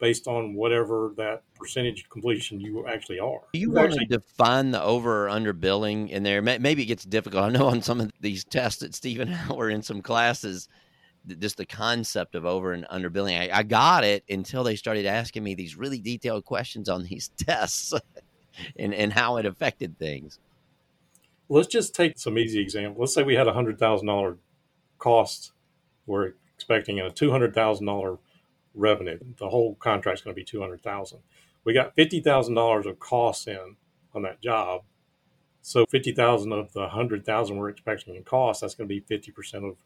based 0.00 0.26
on 0.26 0.54
whatever 0.54 1.12
that 1.16 1.42
percentage 1.54 2.09
completion 2.09 2.59
you 2.59 2.87
actually 2.87 3.21
are. 3.21 3.40
Do 3.52 3.61
you, 3.61 3.71
want 3.71 3.92
to 3.92 4.07
define 4.07 4.71
the 4.71 4.83
over 4.83 5.26
or 5.26 5.28
under 5.28 5.52
billing 5.52 6.09
in 6.09 6.23
there? 6.23 6.40
Maybe 6.40 6.83
it 6.83 6.87
gets 6.87 7.04
difficult. 7.04 7.45
I 7.45 7.49
know 7.50 7.66
on 7.66 7.83
some 7.83 8.00
of 8.00 8.11
these 8.21 8.45
tests 8.45 8.80
that 8.80 8.95
Stephen 8.95 9.28
and 9.28 9.50
I 9.50 9.54
were 9.54 9.69
in 9.69 9.83
some 9.83 10.00
classes, 10.00 10.69
just 11.38 11.59
the 11.59 11.66
concept 11.66 12.35
of 12.35 12.47
over 12.47 12.73
and 12.73 12.87
under 12.88 13.11
billing. 13.11 13.37
I, 13.37 13.59
I 13.59 13.62
got 13.62 14.02
it 14.04 14.25
until 14.28 14.64
they 14.64 14.75
started 14.75 15.04
asking 15.04 15.45
me 15.45 15.54
these 15.54 15.76
really 15.76 16.00
detailed 16.00 16.47
questions 16.47 16.88
on 16.88 17.04
these 17.04 17.28
tests 17.37 17.92
and, 18.76 18.95
and 18.95 19.12
how 19.12 19.37
it 19.37 19.45
affected 19.45 19.99
things. 19.99 20.38
Let's 21.50 21.69
just 21.69 21.95
take 21.95 22.19
some 22.19 22.38
easy 22.38 22.61
examples. 22.61 22.99
Let's 22.99 23.14
say 23.14 23.23
we 23.23 23.35
had 23.35 23.49
a 23.49 23.52
hundred 23.52 23.78
thousand 23.78 24.07
dollar 24.07 24.38
cost. 24.99 25.52
We're 26.07 26.35
expecting 26.54 27.00
a 27.00 27.11
two 27.11 27.33
hundred 27.33 27.54
thousand 27.54 27.87
dollar 27.87 28.19
revenue. 28.75 29.19
The 29.39 29.49
whole 29.49 29.75
contract's 29.77 30.23
going 30.23 30.35
to 30.35 30.41
be 30.41 30.45
two 30.45 30.61
hundred 30.61 30.83
thousand. 30.83 31.21
We 31.65 31.75
got 31.75 31.95
fifty 31.95 32.21
thousand 32.21 32.55
dollars 32.55 32.87
of 32.87 32.99
costs 32.99 33.47
in 33.47 33.77
on 34.15 34.23
that 34.23 34.41
job. 34.41 34.83
So 35.62 35.85
fifty 35.87 36.12
thousand 36.12 36.53
of 36.53 36.73
the 36.73 36.89
hundred 36.89 37.25
thousand 37.25 37.57
we're 37.57 37.69
expecting 37.69 38.17
in 38.17 38.25
cost, 38.25 38.61
that's 38.61 38.75
going 38.75 38.89
to 38.89 38.95
be 38.95 39.00
fifty 39.00 39.31
percent 39.31 39.65
of 39.65 39.77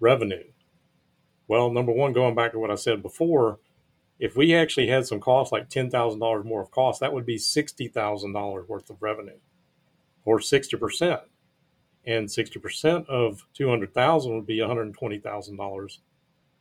revenue. 0.00 0.44
Well, 1.46 1.70
number 1.70 1.92
one, 1.92 2.12
going 2.12 2.34
back 2.34 2.52
to 2.52 2.58
what 2.58 2.70
I 2.70 2.76
said 2.76 3.02
before, 3.02 3.58
if 4.18 4.36
we 4.36 4.54
actually 4.54 4.88
had 4.88 5.06
some 5.06 5.20
costs 5.20 5.52
like 5.52 5.68
ten 5.68 5.90
thousand 5.90 6.20
dollars 6.20 6.44
more 6.44 6.62
of 6.62 6.70
cost, 6.70 7.00
that 7.00 7.12
would 7.12 7.26
be 7.26 7.38
sixty 7.38 7.88
thousand 7.88 8.32
dollars 8.32 8.68
worth 8.68 8.88
of 8.90 9.02
revenue, 9.02 9.38
or 10.24 10.40
sixty 10.40 10.76
percent. 10.76 11.20
And 12.06 12.30
sixty 12.30 12.58
percent 12.58 13.06
of 13.08 13.46
two 13.52 13.68
hundred 13.68 13.92
thousand 13.92 14.34
would 14.34 14.46
be 14.46 14.60
one 14.60 14.68
hundred 14.68 14.94
twenty 14.94 15.18
thousand 15.18 15.56
dollars 15.56 16.00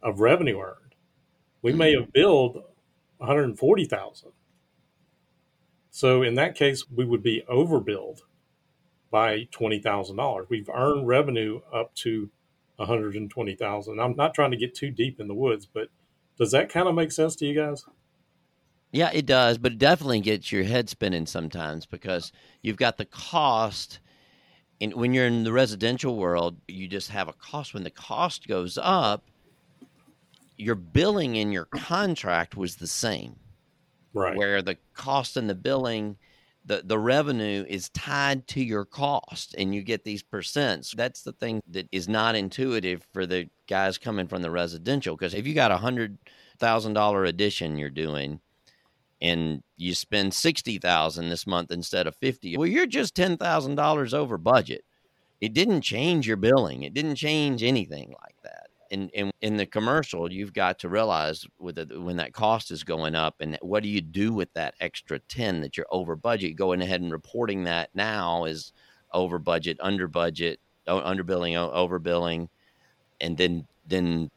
of 0.02 0.20
revenue 0.20 0.60
earned 0.60 0.87
we 1.62 1.74
may 1.74 1.94
have 1.94 2.12
billed 2.14 2.64
140,000. 3.18 4.32
So 5.90 6.22
in 6.22 6.36
that 6.36 6.56
case, 6.56 6.86
we 6.90 7.06
would 7.06 7.24
be 7.24 7.44
overbilled 7.50 8.20
by 9.10 9.48
$20,000. 9.52 10.46
We've 10.50 10.70
earned 10.70 11.08
revenue 11.08 11.62
up 11.74 11.96
to 11.96 12.30
120,000. 12.76 14.00
I'm 14.00 14.16
not 14.16 14.34
trying 14.34 14.52
to 14.52 14.58
get 14.58 14.76
too 14.76 14.92
deep 14.92 15.20
in 15.20 15.28
the 15.28 15.34
woods, 15.34 15.66
but 15.66 15.90
does 16.38 16.52
that 16.52 16.70
kind 16.70 16.88
of 16.88 16.94
make 16.94 17.12
sense 17.12 17.36
to 17.38 17.46
you 17.46 17.56
guys? 17.56 17.84
Yeah, 18.92 19.10
it 19.12 19.26
does, 19.26 19.58
but 19.58 19.74
it 19.74 19.80
definitely 19.80 20.22
gets 20.22 20.52
your 20.52 20.64
head 20.64 20.90
spinning 20.90 21.26
sometimes 21.26 21.86
because 21.86 22.32
you've 22.62 22.78
got 22.78 22.98
the 22.98 23.06
cost 23.06 24.00
and 24.80 24.94
when 24.94 25.14
you're 25.14 25.26
in 25.26 25.44
the 25.44 25.52
residential 25.52 26.16
world, 26.16 26.58
you 26.68 26.88
just 26.88 27.10
have 27.10 27.28
a 27.28 27.34
cost. 27.34 27.74
When 27.74 27.84
the 27.84 27.90
cost 27.90 28.48
goes 28.48 28.78
up, 28.82 29.26
your 30.58 30.76
billing 30.76 31.36
in 31.36 31.52
your 31.52 31.66
contract 31.66 32.58
was 32.58 32.76
the 32.76 32.88
same. 32.88 33.36
Right. 34.14 34.36
Where 34.36 34.62
the 34.62 34.78
cost 34.94 35.38
and 35.38 35.50
the 35.50 35.56
billing, 35.56 36.18
the, 36.66 36.82
the 36.84 36.98
revenue 36.98 37.64
is 37.68 37.90
tied 37.90 38.48
to 38.48 38.64
your 38.64 38.86
cost 38.86 39.54
and 39.58 39.74
you 39.74 39.84
get 39.84 40.04
these 40.04 40.24
percents. 40.24 40.96
That's 40.96 41.22
the 41.22 41.34
thing 41.34 41.62
that 41.70 41.88
is 41.92 42.10
not 42.10 42.36
intuitive 42.36 43.08
for 43.14 43.26
the 43.26 43.50
guys 43.68 43.98
coming 43.98 44.28
from 44.28 44.42
the 44.42 44.52
residential. 44.52 45.16
Because 45.16 45.34
if 45.36 45.46
you 45.46 45.54
got 45.54 45.72
a 45.72 45.78
hundred 45.78 46.18
thousand 46.58 46.94
dollar 46.94 47.26
addition 47.26 47.78
you're 47.78 47.92
doing 47.92 48.40
and 49.22 49.62
you 49.76 49.94
spend 49.94 50.34
sixty 50.34 50.80
thousand 50.80 51.30
this 51.30 51.46
month 51.46 51.72
instead 51.72 52.08
of 52.08 52.16
fifty, 52.16 52.58
well, 52.58 52.68
you're 52.68 52.88
just 52.88 53.14
ten 53.16 53.38
thousand 53.38 53.76
dollars 53.76 54.14
over 54.14 54.38
budget. 54.38 54.84
It 55.40 55.54
didn't 55.54 55.82
change 55.82 56.28
your 56.28 56.38
billing. 56.38 56.82
It 56.82 56.96
didn't 56.96 57.16
change 57.16 57.62
anything 57.62 58.16
like 58.24 58.36
that 58.42 58.67
in, 58.89 59.10
in 59.10 59.32
in 59.41 59.58
the 59.58 59.65
commercial, 59.65 60.32
you've 60.32 60.53
got 60.53 60.79
to 60.79 60.89
realize 60.89 61.46
with 61.60 61.75
the, 61.75 62.00
when 62.00 62.17
that 62.17 62.34
cost 62.34 62.72
is 62.72 62.84
going 62.84 63.15
up, 63.15 63.36
and 63.39 63.58
what 63.62 63.84
do 63.84 63.89
you 63.89 64.01
do 64.01 64.34
with 64.34 64.53
that 64.53 64.75
extra 64.79 65.20
ten 65.20 65.62
that 65.62 65.77
you're 65.77 65.88
over 65.91 66.15
budget? 66.15 66.56
Going 66.56 66.82
ahead 66.82 67.01
and 67.01 67.12
reporting 67.12 67.63
that 67.65 67.89
now 67.94 68.46
is 68.46 68.74
over 69.13 69.39
budget, 69.39 69.77
under 69.79 70.08
budget, 70.08 70.60
under 70.88 71.24
billing, 71.24 71.56
over 71.56 72.00
billing, 72.00 72.50
and 73.22 73.38
then 73.38 73.67
then 73.88 74.29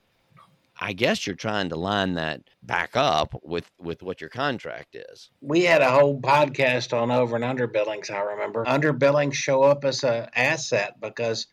I 0.83 0.95
guess 0.95 1.27
you're 1.27 1.37
trying 1.37 1.69
to 1.69 1.77
line 1.77 2.15
that 2.15 2.41
back 2.63 2.97
up 2.97 3.39
with 3.43 3.71
with 3.79 4.03
what 4.03 4.21
your 4.21 4.31
contract 4.31 4.97
is. 4.97 5.31
We 5.43 5.63
had 5.63 5.83
a 5.83 5.91
whole 5.91 6.19
podcast 6.19 6.97
on 6.99 7.11
over 7.11 7.37
and 7.37 7.45
under 7.45 7.67
billings. 7.67 8.09
I 8.09 8.21
remember 8.21 8.67
under 8.67 8.93
billings 8.93 9.37
show 9.37 9.63
up 9.63 9.85
as 9.85 10.03
an 10.05 10.29
asset 10.35 10.99
because 11.01 11.47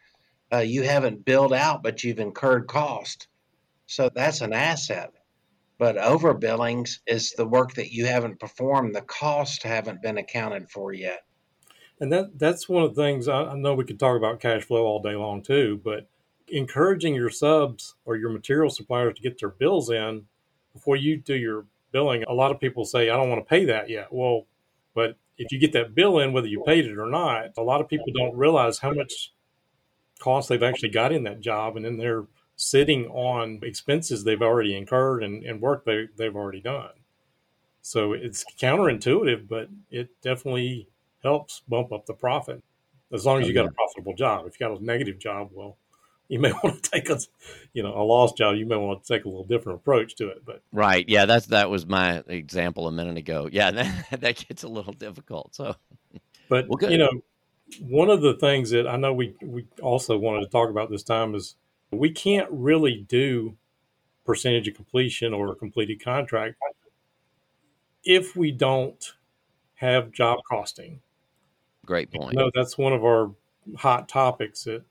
uh, 0.51 0.59
you 0.59 0.83
haven't 0.83 1.25
billed 1.25 1.53
out, 1.53 1.83
but 1.83 2.03
you've 2.03 2.19
incurred 2.19 2.67
cost. 2.67 3.27
So 3.85 4.09
that's 4.13 4.41
an 4.41 4.53
asset. 4.53 5.11
But 5.77 5.97
overbillings 5.97 6.99
is 7.05 7.33
the 7.33 7.45
work 7.45 7.75
that 7.75 7.91
you 7.91 8.05
haven't 8.05 8.39
performed. 8.39 8.95
The 8.95 9.01
costs 9.01 9.63
haven't 9.63 10.01
been 10.01 10.17
accounted 10.17 10.69
for 10.69 10.91
yet. 10.91 11.23
And 11.99 12.11
that 12.11 12.37
that's 12.37 12.69
one 12.69 12.83
of 12.83 12.95
the 12.95 13.01
things 13.01 13.27
I, 13.27 13.43
I 13.43 13.55
know 13.55 13.73
we 13.73 13.85
could 13.85 13.99
talk 13.99 14.17
about 14.17 14.39
cash 14.39 14.63
flow 14.63 14.85
all 14.85 15.01
day 15.01 15.15
long 15.15 15.41
too, 15.41 15.79
but 15.83 16.07
encouraging 16.47 17.15
your 17.15 17.29
subs 17.29 17.95
or 18.05 18.15
your 18.15 18.29
material 18.29 18.69
suppliers 18.69 19.15
to 19.15 19.21
get 19.21 19.39
their 19.39 19.49
bills 19.49 19.89
in 19.89 20.25
before 20.73 20.95
you 20.95 21.17
do 21.17 21.35
your 21.35 21.65
billing. 21.91 22.23
A 22.23 22.33
lot 22.33 22.51
of 22.51 22.59
people 22.59 22.85
say, 22.85 23.09
I 23.09 23.15
don't 23.15 23.29
want 23.29 23.43
to 23.43 23.49
pay 23.49 23.65
that 23.65 23.89
yet. 23.89 24.07
Well, 24.11 24.45
but 24.93 25.17
if 25.37 25.51
you 25.51 25.59
get 25.59 25.73
that 25.73 25.93
bill 25.95 26.19
in, 26.19 26.33
whether 26.33 26.47
you 26.47 26.63
paid 26.65 26.85
it 26.85 26.97
or 26.97 27.07
not, 27.07 27.51
a 27.57 27.61
lot 27.61 27.81
of 27.81 27.87
people 27.87 28.07
don't 28.15 28.35
realize 28.35 28.79
how 28.79 28.91
much 28.91 29.33
cost 30.19 30.49
they've 30.49 30.63
actually 30.63 30.89
got 30.89 31.11
in 31.11 31.23
that 31.23 31.39
job, 31.39 31.75
and 31.75 31.85
then 31.85 31.97
they're 31.97 32.25
sitting 32.55 33.05
on 33.07 33.59
expenses 33.63 34.23
they've 34.23 34.41
already 34.41 34.75
incurred 34.75 35.23
and, 35.23 35.43
and 35.43 35.61
work 35.61 35.85
they, 35.85 36.07
they've 36.17 36.35
already 36.35 36.61
done. 36.61 36.89
So 37.81 38.13
it's 38.13 38.43
counterintuitive, 38.59 39.47
but 39.47 39.69
it 39.89 40.09
definitely 40.21 40.89
helps 41.23 41.61
bump 41.67 41.91
up 41.91 42.05
the 42.05 42.13
profit 42.13 42.63
as 43.13 43.25
long 43.25 43.41
as 43.41 43.47
you 43.47 43.53
oh, 43.53 43.63
got 43.63 43.71
a 43.71 43.73
profitable 43.73 44.13
job. 44.13 44.45
If 44.47 44.59
you 44.59 44.67
got 44.67 44.77
a 44.77 44.83
negative 44.83 45.19
job, 45.19 45.51
well, 45.53 45.77
you 46.27 46.39
may 46.39 46.51
want 46.63 46.83
to 46.83 46.91
take 46.91 47.09
a, 47.09 47.19
you 47.73 47.83
know, 47.83 47.93
a 47.95 48.03
lost 48.03 48.37
job. 48.37 48.55
You 48.57 48.65
may 48.65 48.75
want 48.75 49.03
to 49.03 49.13
take 49.13 49.25
a 49.25 49.29
little 49.29 49.45
different 49.45 49.79
approach 49.79 50.15
to 50.15 50.29
it. 50.29 50.43
But 50.45 50.61
right, 50.71 51.07
yeah, 51.07 51.25
that's 51.25 51.47
that 51.47 51.69
was 51.69 51.85
my 51.85 52.23
example 52.27 52.87
a 52.87 52.91
minute 52.91 53.17
ago. 53.17 53.47
Yeah, 53.51 53.71
that, 54.11 54.21
that 54.21 54.45
gets 54.47 54.63
a 54.63 54.67
little 54.67 54.93
difficult. 54.93 55.55
So, 55.55 55.75
but 56.49 56.65
well, 56.67 56.91
you 56.91 56.97
know, 56.97 57.11
one 57.81 58.09
of 58.09 58.21
the 58.21 58.33
things 58.35 58.69
that 58.71 58.87
I 58.87 58.97
know 58.97 59.13
we, 59.13 59.35
we 59.41 59.65
also 59.81 60.17
wanted 60.17 60.41
to 60.41 60.47
talk 60.47 60.69
about 60.69 60.89
this 60.89 61.03
time 61.03 61.35
is 61.35 61.55
we 61.91 62.11
can't 62.11 62.49
really 62.51 63.05
do 63.07 63.57
percentage 64.25 64.67
of 64.67 64.75
completion 64.75 65.33
or 65.33 65.51
a 65.51 65.55
completed 65.55 66.03
contract 66.03 66.55
if 68.03 68.35
we 68.35 68.51
don't 68.51 69.13
have 69.75 70.11
job 70.11 70.39
costing. 70.49 71.01
Great 71.85 72.11
point. 72.11 72.35
No, 72.35 72.51
that's 72.53 72.77
one 72.77 72.93
of 72.93 73.03
our 73.03 73.31
hot 73.77 74.09
topics 74.09 74.63
that 74.63 74.83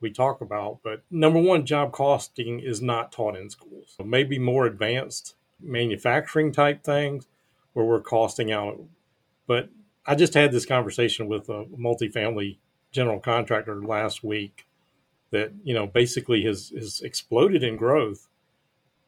we 0.00 0.10
talk 0.10 0.40
about. 0.40 0.80
But 0.82 1.02
number 1.10 1.40
one, 1.40 1.66
job 1.66 1.92
costing 1.92 2.60
is 2.60 2.82
not 2.82 3.10
taught 3.10 3.36
in 3.36 3.50
schools. 3.50 3.94
So 3.96 4.04
maybe 4.04 4.38
more 4.38 4.66
advanced 4.66 5.34
manufacturing 5.60 6.52
type 6.52 6.84
things 6.84 7.26
where 7.72 7.84
we're 7.84 8.00
costing 8.00 8.52
out. 8.52 8.80
But 9.46 9.68
I 10.06 10.14
just 10.14 10.34
had 10.34 10.52
this 10.52 10.66
conversation 10.66 11.28
with 11.28 11.48
a 11.48 11.64
multifamily 11.64 12.58
general 12.92 13.20
contractor 13.20 13.82
last 13.82 14.22
week 14.22 14.66
that 15.30 15.52
you 15.64 15.74
know 15.74 15.86
basically 15.86 16.44
has 16.44 16.70
has 16.70 17.00
exploded 17.00 17.62
in 17.62 17.76
growth, 17.76 18.28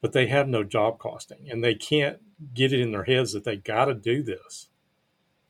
but 0.01 0.13
they 0.13 0.27
have 0.27 0.47
no 0.47 0.63
job 0.63 0.99
costing 0.99 1.49
and 1.49 1.63
they 1.63 1.75
can't 1.75 2.19
get 2.53 2.73
it 2.73 2.81
in 2.81 2.91
their 2.91 3.05
heads 3.05 3.33
that 3.33 3.43
they 3.43 3.55
got 3.55 3.85
to 3.85 3.93
do 3.93 4.21
this. 4.21 4.69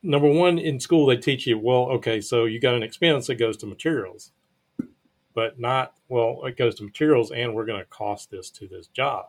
Number 0.02 0.28
one, 0.28 0.58
in 0.58 0.78
school 0.78 1.06
they 1.06 1.16
teach 1.16 1.46
you 1.46 1.58
well, 1.58 1.90
okay, 1.90 2.20
so 2.20 2.44
you 2.44 2.60
got 2.60 2.74
an 2.74 2.82
expense 2.82 3.26
that 3.26 3.34
goes 3.36 3.56
to 3.58 3.66
materials, 3.66 4.32
but 5.34 5.58
not 5.58 5.94
well, 6.08 6.44
it 6.44 6.56
goes 6.56 6.76
to 6.76 6.84
materials 6.84 7.30
and 7.30 7.54
we're 7.54 7.66
going 7.66 7.80
to 7.80 7.86
cost 7.86 8.30
this 8.30 8.50
to 8.50 8.68
this 8.68 8.86
job. 8.86 9.26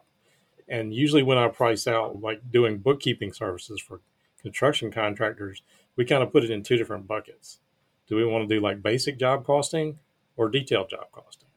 And 0.67 0.93
usually 0.93 1.23
when 1.23 1.39
I 1.39 1.47
price 1.47 1.87
out 1.87 2.21
like 2.21 2.51
doing 2.51 2.77
bookkeeping 2.77 3.33
services 3.33 3.81
for 3.81 4.01
construction 4.41 4.91
contractors, 4.91 5.63
we 5.99 6.05
kind 6.05 6.23
of 6.23 6.31
put 6.31 6.45
it 6.45 6.49
in 6.49 6.63
two 6.63 6.77
different 6.77 7.05
buckets. 7.09 7.59
Do 8.07 8.15
we 8.15 8.25
want 8.25 8.47
to 8.47 8.55
do 8.55 8.61
like 8.61 8.81
basic 8.81 9.19
job 9.19 9.43
costing 9.43 9.99
or 10.37 10.47
detailed 10.47 10.89
job 10.89 11.07
costing? 11.11 11.49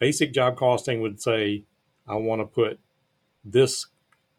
Basic 0.00 0.32
job 0.32 0.56
costing 0.56 1.00
would 1.00 1.22
say, 1.22 1.62
I 2.04 2.16
want 2.16 2.40
to 2.40 2.44
put 2.44 2.80
this 3.44 3.86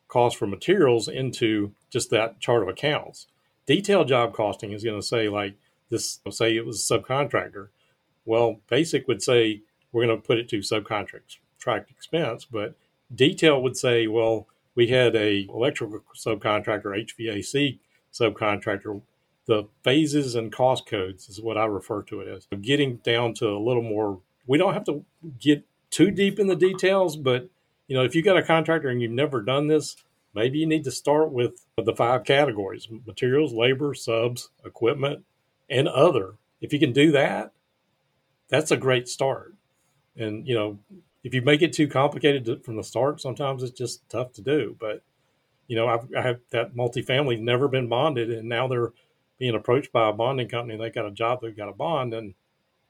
cost 0.09 0.35
for 0.35 0.45
materials 0.45 1.07
into 1.07 1.71
just 1.89 2.09
that 2.09 2.41
chart 2.41 2.63
of 2.63 2.67
accounts. 2.67 3.27
Detailed 3.65 4.09
job 4.09 4.33
costing 4.33 4.74
is 4.74 4.83
going 4.83 5.00
to 5.00 5.07
say, 5.07 5.29
like, 5.29 5.55
this, 5.89 6.19
say 6.31 6.57
it 6.57 6.65
was 6.65 6.91
a 6.91 7.00
subcontractor. 7.00 7.69
Well, 8.25 8.59
basic 8.69 9.07
would 9.07 9.24
say, 9.24 9.62
we're 9.93 10.05
going 10.05 10.21
to 10.21 10.27
put 10.27 10.38
it 10.38 10.50
to 10.50 10.57
subcontract 10.57 11.89
expense, 11.89 12.43
but 12.43 12.75
detail 13.15 13.63
would 13.63 13.77
say, 13.77 14.07
well, 14.07 14.47
we 14.75 14.88
had 14.88 15.15
a 15.15 15.47
electrical 15.47 16.01
subcontractor, 16.13 17.07
HVAC 17.07 17.79
subcontractor 18.12 19.01
the 19.45 19.67
phases 19.83 20.35
and 20.35 20.51
cost 20.51 20.87
codes 20.87 21.29
is 21.29 21.41
what 21.41 21.57
I 21.57 21.65
refer 21.65 22.01
to 22.03 22.21
it 22.21 22.27
as. 22.27 22.47
Getting 22.61 22.97
down 22.97 23.33
to 23.35 23.49
a 23.49 23.59
little 23.59 23.83
more, 23.83 24.19
we 24.47 24.57
don't 24.57 24.73
have 24.73 24.85
to 24.85 25.05
get 25.39 25.63
too 25.91 26.11
deep 26.11 26.39
in 26.39 26.47
the 26.47 26.55
details, 26.55 27.15
but 27.15 27.49
you 27.87 27.95
know, 27.95 28.03
if 28.03 28.15
you 28.15 28.23
got 28.23 28.37
a 28.37 28.43
contractor 28.43 28.89
and 28.89 29.01
you've 29.01 29.11
never 29.11 29.41
done 29.41 29.67
this, 29.67 29.95
maybe 30.33 30.57
you 30.57 30.65
need 30.65 30.83
to 30.83 30.91
start 30.91 31.31
with 31.31 31.65
the 31.77 31.95
five 31.95 32.23
categories 32.23 32.87
materials, 33.05 33.53
labor, 33.53 33.93
subs, 33.93 34.49
equipment, 34.65 35.23
and 35.69 35.87
other. 35.87 36.35
If 36.61 36.73
you 36.73 36.79
can 36.79 36.93
do 36.93 37.11
that, 37.11 37.51
that's 38.49 38.71
a 38.71 38.77
great 38.77 39.07
start. 39.07 39.53
And, 40.17 40.47
you 40.47 40.55
know, 40.55 40.79
if 41.23 41.33
you 41.33 41.41
make 41.41 41.61
it 41.61 41.73
too 41.73 41.87
complicated 41.87 42.63
from 42.63 42.75
the 42.75 42.83
start, 42.83 43.21
sometimes 43.21 43.63
it's 43.63 43.77
just 43.77 44.07
tough 44.09 44.33
to 44.33 44.41
do. 44.41 44.75
But, 44.79 45.03
you 45.67 45.75
know, 45.75 45.87
I've, 45.87 46.07
I 46.15 46.21
have 46.21 46.39
that 46.51 46.75
multifamily 46.75 47.39
never 47.39 47.67
been 47.67 47.89
bonded, 47.89 48.31
and 48.31 48.47
now 48.47 48.67
they're 48.67 48.93
being 49.37 49.55
approached 49.55 49.91
by 49.91 50.09
a 50.09 50.13
bonding 50.13 50.47
company. 50.47 50.77
They 50.77 50.89
got 50.89 51.05
a 51.05 51.11
job, 51.11 51.39
they've 51.41 51.55
got 51.55 51.69
a 51.69 51.73
bond, 51.73 52.13
and 52.13 52.33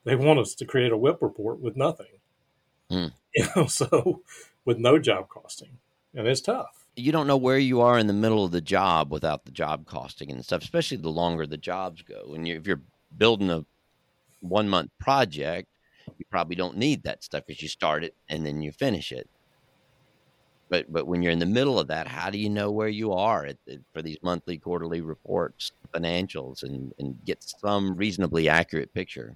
they 0.04 0.16
want 0.16 0.40
us 0.40 0.56
to 0.56 0.66
create 0.66 0.92
a 0.92 0.98
WIP 0.98 1.22
report 1.22 1.60
with 1.60 1.76
nothing. 1.76 2.20
Mm. 2.92 3.14
You 3.38 3.48
know, 3.54 3.66
so 3.66 4.22
with 4.64 4.78
no 4.78 4.98
job 4.98 5.28
costing, 5.28 5.80
and 6.14 6.26
it's 6.26 6.40
tough. 6.40 6.86
You 6.96 7.12
don't 7.12 7.28
know 7.28 7.36
where 7.36 7.58
you 7.58 7.82
are 7.82 8.00
in 8.00 8.08
the 8.08 8.14
middle 8.14 8.46
of 8.46 8.52
the 8.52 8.62
job 8.62 9.12
without 9.12 9.44
the 9.44 9.52
job 9.52 9.86
costing 9.86 10.32
and 10.32 10.42
stuff. 10.46 10.62
Especially 10.62 10.96
the 10.96 11.10
longer 11.10 11.46
the 11.46 11.58
jobs 11.58 12.02
go, 12.02 12.34
and 12.34 12.48
you, 12.48 12.56
if 12.56 12.66
you're 12.66 12.80
building 13.18 13.50
a 13.50 13.66
one 14.40 14.70
month 14.70 14.92
project, 15.00 15.68
you 16.18 16.26
probably 16.30 16.56
don't 16.56 16.78
need 16.78 17.04
that 17.04 17.26
stuff 17.26 17.44
because 17.46 17.62
you 17.62 17.68
start 17.68 18.06
it 18.06 18.16
and 18.30 18.46
then 18.46 18.62
you 18.62 18.72
finish 18.72 19.12
it. 19.12 19.30
But 20.70 20.92
but 20.92 21.08
when 21.08 21.22
you're 21.22 21.32
in 21.32 21.40
the 21.40 21.46
middle 21.46 21.80
of 21.80 21.88
that, 21.88 22.08
how 22.08 22.30
do 22.30 22.38
you 22.38 22.50
know 22.50 22.72
where 22.72 22.88
you 22.88 23.14
are 23.14 23.46
at, 23.46 23.58
at, 23.70 23.80
for 23.94 24.02
these 24.02 24.18
monthly, 24.24 24.58
quarterly 24.58 25.02
reports, 25.02 25.72
financials, 25.94 26.64
and 26.64 26.92
and 26.98 27.18
get 27.26 27.44
some 27.44 27.96
reasonably 27.96 28.50
accurate 28.50 28.94
picture? 28.94 29.36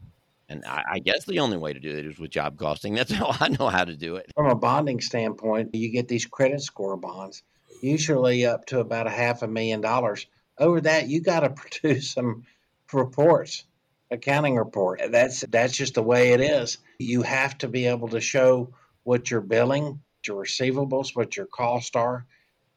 And 0.50 0.66
I, 0.66 0.84
I, 0.94 1.00
guess 1.00 1.26
the 1.26 1.40
only 1.40 1.58
way 1.58 1.74
to 1.74 1.80
do 1.80 1.96
it 1.96 2.08
is 2.08 2.18
with 2.18 2.32
job 2.32 2.58
costing. 2.58 2.96
That's 2.96 3.12
how 3.12 3.36
I 3.40 3.50
know 3.50 3.70
how 3.70 3.86
to 3.86 3.96
do 3.96 4.16
it. 4.16 4.32
From 4.36 4.50
a 4.50 4.56
bonding 4.56 5.00
standpoint, 5.00 5.76
you 5.76 5.92
get 5.92 6.08
these 6.08 6.26
credit 6.26 6.62
score 6.62 6.98
bonds, 6.98 7.44
usually 7.82 8.46
up 8.46 8.66
to 8.68 8.80
about 8.80 9.08
a 9.08 9.12
half 9.12 9.44
a 9.44 9.48
million 9.48 9.82
dollars. 9.82 10.26
Over 10.58 10.82
that, 10.82 11.08
you 11.08 11.22
got 11.22 11.42
to 11.42 11.50
produce 11.82 12.12
some 12.12 12.44
reports, 12.92 13.64
accounting 14.10 14.56
report. 14.56 15.02
That's 15.12 15.42
that's 15.42 15.78
just 15.78 15.94
the 15.94 16.04
way 16.04 16.34
it 16.34 16.42
is. 16.42 16.80
You 16.98 17.22
have 17.22 17.58
to 17.60 17.68
be 17.68 17.86
able 17.86 18.10
to 18.10 18.20
show 18.20 18.74
what 19.04 19.30
you're 19.30 19.42
billing, 19.42 20.02
your 20.30 20.42
receivables, 20.42 21.16
what 21.16 21.36
your 21.36 21.48
costs 21.48 21.96
are, 21.96 22.26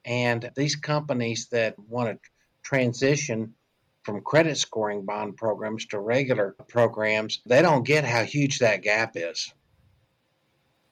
and 0.05 0.51
these 0.57 0.75
companies 0.75 1.47
that 1.53 1.79
want 1.79 2.11
to 2.11 2.31
transition 2.65 3.55
from 4.03 4.21
credit 4.23 4.57
scoring 4.57 5.05
bond 5.05 5.37
programs 5.37 5.87
to 5.87 6.01
regular 6.01 6.57
programs, 6.69 7.41
they 7.47 7.63
don't 7.63 7.87
get 7.87 8.05
how 8.05 8.25
huge 8.25 8.59
that 8.59 8.83
gap 8.83 9.13
is. 9.15 9.55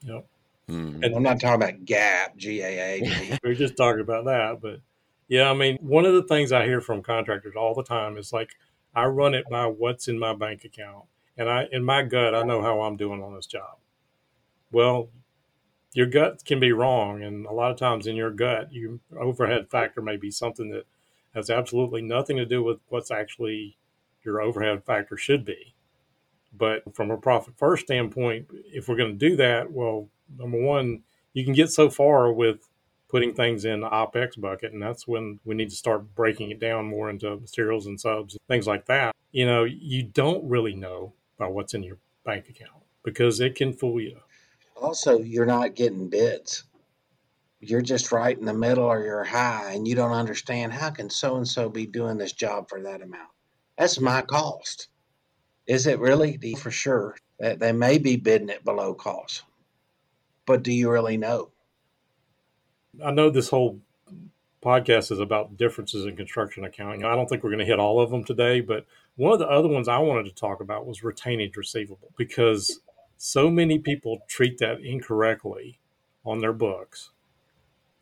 Yep. 0.03 0.25
Mm. 0.69 1.05
And 1.05 1.15
I'm 1.15 1.23
not 1.23 1.41
talking 1.41 1.61
about 1.61 1.85
GAAP, 1.85 2.37
G 2.37 2.61
A 2.61 3.01
A. 3.01 3.37
We're 3.43 3.53
just 3.53 3.75
talking 3.75 4.01
about 4.01 4.25
that. 4.25 4.61
But 4.61 4.79
yeah, 5.27 5.49
I 5.49 5.53
mean, 5.53 5.77
one 5.81 6.05
of 6.05 6.13
the 6.13 6.23
things 6.23 6.51
I 6.51 6.65
hear 6.65 6.79
from 6.79 7.01
contractors 7.01 7.55
all 7.55 7.75
the 7.75 7.83
time 7.83 8.17
is 8.17 8.31
like, 8.31 8.51
I 8.95 9.05
run 9.05 9.33
it 9.33 9.45
by 9.49 9.65
what's 9.65 10.07
in 10.07 10.17
my 10.17 10.33
bank 10.33 10.63
account. 10.63 11.05
And 11.37 11.49
I, 11.49 11.67
in 11.71 11.83
my 11.83 12.03
gut, 12.03 12.35
I 12.35 12.43
know 12.43 12.61
how 12.61 12.81
I'm 12.81 12.97
doing 12.97 13.21
on 13.23 13.33
this 13.35 13.47
job. 13.47 13.77
Well, 14.71 15.09
your 15.93 16.07
gut 16.07 16.43
can 16.45 16.59
be 16.59 16.71
wrong. 16.71 17.23
And 17.23 17.45
a 17.45 17.53
lot 17.53 17.71
of 17.71 17.77
times 17.77 18.07
in 18.07 18.15
your 18.15 18.31
gut, 18.31 18.71
your 18.71 18.99
overhead 19.19 19.69
factor 19.69 20.01
may 20.01 20.17
be 20.17 20.31
something 20.31 20.69
that 20.71 20.85
has 21.33 21.49
absolutely 21.49 22.01
nothing 22.01 22.37
to 22.37 22.45
do 22.45 22.63
with 22.63 22.79
what's 22.89 23.11
actually 23.11 23.77
your 24.23 24.41
overhead 24.41 24.83
factor 24.85 25.17
should 25.17 25.45
be. 25.45 25.73
But 26.53 26.95
from 26.95 27.11
a 27.11 27.17
profit 27.17 27.53
first 27.57 27.85
standpoint, 27.85 28.47
if 28.65 28.87
we're 28.87 28.97
going 28.97 29.17
to 29.17 29.29
do 29.29 29.35
that, 29.37 29.71
well, 29.71 30.09
number 30.37 30.61
one, 30.61 31.03
you 31.33 31.45
can 31.45 31.53
get 31.53 31.71
so 31.71 31.89
far 31.89 32.31
with 32.31 32.67
putting 33.09 33.33
things 33.33 33.65
in 33.65 33.81
the 33.81 33.89
OPEX 33.89 34.39
bucket, 34.39 34.71
and 34.71 34.81
that's 34.81 35.07
when 35.07 35.39
we 35.43 35.55
need 35.55 35.69
to 35.69 35.75
start 35.75 36.15
breaking 36.15 36.51
it 36.51 36.59
down 36.59 36.85
more 36.85 37.09
into 37.09 37.37
materials 37.37 37.85
and 37.85 37.99
subs, 37.99 38.37
things 38.47 38.67
like 38.67 38.85
that. 38.85 39.15
You 39.31 39.45
know, 39.45 39.63
you 39.63 40.03
don't 40.03 40.47
really 40.47 40.75
know 40.75 41.13
about 41.37 41.53
what's 41.53 41.73
in 41.73 41.83
your 41.83 41.97
bank 42.25 42.49
account 42.49 42.83
because 43.03 43.39
it 43.39 43.55
can 43.55 43.73
fool 43.73 43.99
you. 43.99 44.17
Also, 44.81 45.19
you're 45.19 45.45
not 45.45 45.75
getting 45.75 46.09
bids. 46.09 46.63
You're 47.59 47.83
just 47.83 48.11
right 48.11 48.37
in 48.37 48.45
the 48.45 48.53
middle 48.53 48.85
or 48.85 49.03
you're 49.03 49.23
high 49.23 49.73
and 49.73 49.87
you 49.87 49.93
don't 49.93 50.11
understand 50.11 50.73
how 50.73 50.89
can 50.89 51.11
so 51.11 51.37
and 51.37 51.47
so 51.47 51.69
be 51.69 51.85
doing 51.85 52.17
this 52.17 52.33
job 52.33 52.67
for 52.67 52.81
that 52.81 53.03
amount. 53.03 53.29
That's 53.77 53.99
my 53.99 54.23
cost. 54.23 54.87
Is 55.67 55.85
it 55.85 55.99
really? 55.99 56.39
For 56.57 56.71
sure. 56.71 57.15
That 57.39 57.59
they 57.59 57.71
may 57.71 57.99
be 57.99 58.15
bidding 58.15 58.49
it 58.49 58.65
below 58.65 58.95
cost. 58.95 59.43
But 60.47 60.63
do 60.63 60.73
you 60.73 60.89
really 60.89 61.17
know? 61.17 61.51
I 63.03 63.11
know 63.11 63.29
this 63.29 63.49
whole 63.49 63.79
podcast 64.63 65.11
is 65.11 65.19
about 65.19 65.57
differences 65.57 66.05
in 66.05 66.15
construction 66.15 66.65
accounting. 66.65 67.05
I 67.05 67.15
don't 67.15 67.27
think 67.27 67.43
we're 67.43 67.51
going 67.51 67.59
to 67.59 67.65
hit 67.65 67.79
all 67.79 67.99
of 67.99 68.09
them 68.09 68.23
today 68.23 68.61
but 68.61 68.85
one 69.15 69.33
of 69.33 69.39
the 69.39 69.47
other 69.47 69.67
ones 69.67 69.87
i 69.87 69.97
wanted 69.97 70.25
to 70.25 70.35
talk 70.35 70.61
about 70.61 70.85
was 70.85 71.01
retainage 71.01 71.55
receivable 71.55 72.11
because 72.15 72.79
so 73.23 73.51
many 73.51 73.77
people 73.77 74.23
treat 74.27 74.57
that 74.57 74.79
incorrectly 74.79 75.77
on 76.25 76.39
their 76.39 76.51
books. 76.51 77.11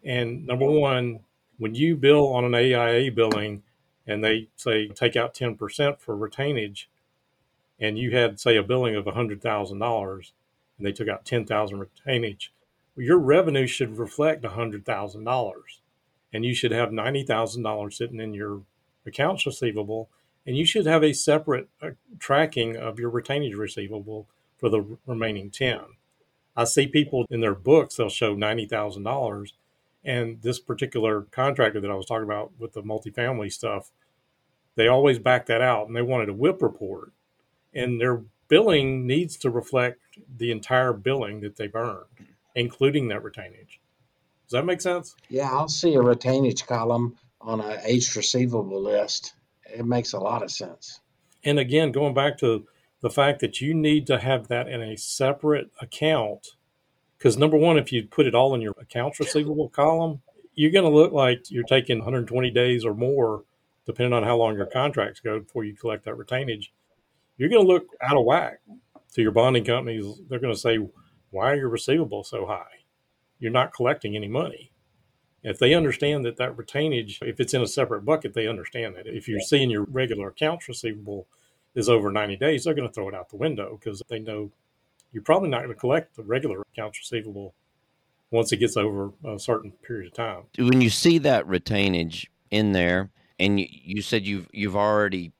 And 0.01 0.47
number 0.47 0.65
one, 0.65 1.19
when 1.57 1.75
you 1.75 1.97
bill 1.97 2.31
on 2.31 2.45
an 2.45 2.55
AIA 2.55 3.11
billing 3.11 3.63
and 4.07 4.23
they 4.23 4.47
say 4.55 4.87
take 4.87 5.17
out 5.17 5.33
10% 5.33 5.99
for 5.99 6.15
retainage, 6.15 6.85
and 7.81 7.99
you 7.99 8.11
had, 8.11 8.39
say, 8.39 8.55
a 8.55 8.63
billing 8.63 8.95
of 8.95 9.03
$100,000 9.03 10.31
and 10.77 10.87
they 10.87 10.93
took 10.93 11.09
out 11.09 11.25
10,000 11.25 11.77
retainage, 11.77 12.47
well, 12.95 13.05
your 13.05 13.19
revenue 13.19 13.67
should 13.67 13.97
reflect 13.97 14.43
$100,000 14.43 15.53
and 16.31 16.45
you 16.45 16.55
should 16.55 16.71
have 16.71 16.89
$90,000 16.91 17.93
sitting 17.93 18.21
in 18.21 18.33
your 18.33 18.61
accounts 19.05 19.45
receivable 19.45 20.09
and 20.47 20.55
you 20.55 20.65
should 20.65 20.85
have 20.85 21.03
a 21.03 21.11
separate 21.11 21.67
uh, 21.81 21.89
tracking 22.19 22.77
of 22.77 22.99
your 22.99 23.11
retainage 23.11 23.57
receivable 23.57 24.29
for 24.59 24.69
the 24.69 24.97
remaining 25.05 25.49
10. 25.49 25.79
I 26.55 26.65
see 26.65 26.87
people 26.87 27.25
in 27.29 27.41
their 27.41 27.55
books, 27.55 27.95
they'll 27.95 28.09
show 28.09 28.35
$90,000 28.35 29.51
and 30.03 30.41
this 30.41 30.59
particular 30.59 31.21
contractor 31.31 31.81
that 31.81 31.91
I 31.91 31.95
was 31.95 32.05
talking 32.05 32.23
about 32.23 32.51
with 32.57 32.73
the 32.73 32.81
multifamily 32.81 33.51
stuff, 33.51 33.91
they 34.75 34.87
always 34.87 35.19
back 35.19 35.45
that 35.47 35.61
out 35.61 35.87
and 35.87 35.95
they 35.95 36.01
wanted 36.01 36.29
a 36.29 36.33
WIP 36.33 36.61
report. 36.61 37.11
And 37.73 37.99
their 37.99 38.23
billing 38.47 39.05
needs 39.05 39.37
to 39.37 39.49
reflect 39.49 39.99
the 40.37 40.51
entire 40.51 40.93
billing 40.93 41.41
that 41.41 41.57
they've 41.57 41.75
earned, 41.75 42.05
including 42.55 43.09
that 43.09 43.23
retainage. 43.23 43.79
Does 44.47 44.53
that 44.53 44.65
make 44.65 44.81
sense? 44.81 45.15
Yeah, 45.27 45.51
I'll 45.51 45.67
see 45.67 45.93
a 45.95 45.99
retainage 45.99 46.65
column 46.65 47.17
on 47.41 47.61
an 47.61 47.79
aged 47.83 48.15
receivable 48.15 48.81
list. 48.81 49.33
It 49.65 49.85
makes 49.85 50.13
a 50.13 50.19
lot 50.19 50.41
of 50.41 50.49
sense. 50.49 50.99
And 51.43 51.59
again, 51.59 51.91
going 51.91 52.13
back 52.13 52.39
to 52.39 52.65
the 53.01 53.09
fact 53.09 53.39
that 53.39 53.61
you 53.61 53.73
need 53.73 54.07
to 54.07 54.19
have 54.19 54.47
that 54.47 54.67
in 54.67 54.81
a 54.81 54.97
separate 54.97 55.71
account 55.81 56.55
because 57.19 57.37
number 57.37 57.57
one, 57.57 57.77
if 57.77 57.91
you 57.91 58.07
put 58.07 58.27
it 58.27 58.33
all 58.33 58.55
in 58.55 58.61
your 58.61 58.73
accounts 58.79 59.19
receivable 59.19 59.67
column, 59.67 60.21
you're 60.55 60.71
going 60.71 60.89
to 60.89 60.97
look 60.97 61.11
like 61.11 61.51
you're 61.51 61.63
taking 61.63 61.97
120 61.97 62.49
days 62.49 62.85
or 62.85 62.93
more, 62.93 63.43
depending 63.85 64.13
on 64.13 64.23
how 64.23 64.37
long 64.37 64.55
your 64.55 64.65
contracts 64.65 65.19
go 65.19 65.39
before 65.39 65.65
you 65.65 65.75
collect 65.75 66.05
that 66.05 66.15
retainage. 66.15 66.67
You're 67.37 67.49
going 67.49 67.65
to 67.65 67.71
look 67.71 67.87
out 68.01 68.17
of 68.17 68.23
whack 68.23 68.61
to 69.13 69.21
your 69.21 69.31
bonding 69.31 69.65
companies. 69.65 70.21
They're 70.29 70.39
going 70.39 70.53
to 70.53 70.59
say, 70.59 70.79
"Why 71.29 71.51
are 71.51 71.55
your 71.57 71.69
receivables 71.69 72.27
so 72.27 72.45
high? 72.45 72.85
You're 73.37 73.51
not 73.51 73.73
collecting 73.73 74.15
any 74.15 74.29
money." 74.29 74.71
If 75.43 75.59
they 75.59 75.73
understand 75.73 76.25
that 76.25 76.37
that 76.37 76.55
retainage, 76.55 77.21
if 77.21 77.39
it's 77.39 77.53
in 77.53 77.61
a 77.61 77.67
separate 77.67 78.03
bucket, 78.03 78.33
they 78.33 78.47
understand 78.47 78.95
that. 78.95 79.07
If 79.07 79.27
you're 79.27 79.39
seeing 79.39 79.69
your 79.69 79.83
regular 79.83 80.29
accounts 80.29 80.67
receivable 80.67 81.27
is 81.75 81.89
over 81.89 82.11
90 82.11 82.37
days, 82.37 82.63
they're 82.63 82.73
going 82.73 82.87
to 82.87 82.93
throw 82.93 83.09
it 83.09 83.15
out 83.15 83.29
the 83.29 83.37
window 83.37 83.77
because 83.79 84.01
they 84.09 84.19
know 84.19 84.51
you're 85.11 85.23
probably 85.23 85.49
not 85.49 85.59
going 85.59 85.73
to 85.73 85.79
collect 85.79 86.15
the 86.15 86.23
regular 86.23 86.61
accounts 86.73 86.99
receivable 86.99 87.53
once 88.31 88.51
it 88.51 88.57
gets 88.57 88.77
over 88.77 89.11
a 89.25 89.39
certain 89.39 89.71
period 89.71 90.07
of 90.07 90.13
time. 90.13 90.43
When 90.57 90.81
you 90.81 90.89
see 90.89 91.17
that 91.19 91.47
retainage 91.47 92.27
in 92.51 92.73
there, 92.73 93.11
and 93.39 93.59
you, 93.59 93.67
you 93.69 94.01
said 94.01 94.25
you've 94.25 94.47
you've 94.51 94.75
already 94.75 95.31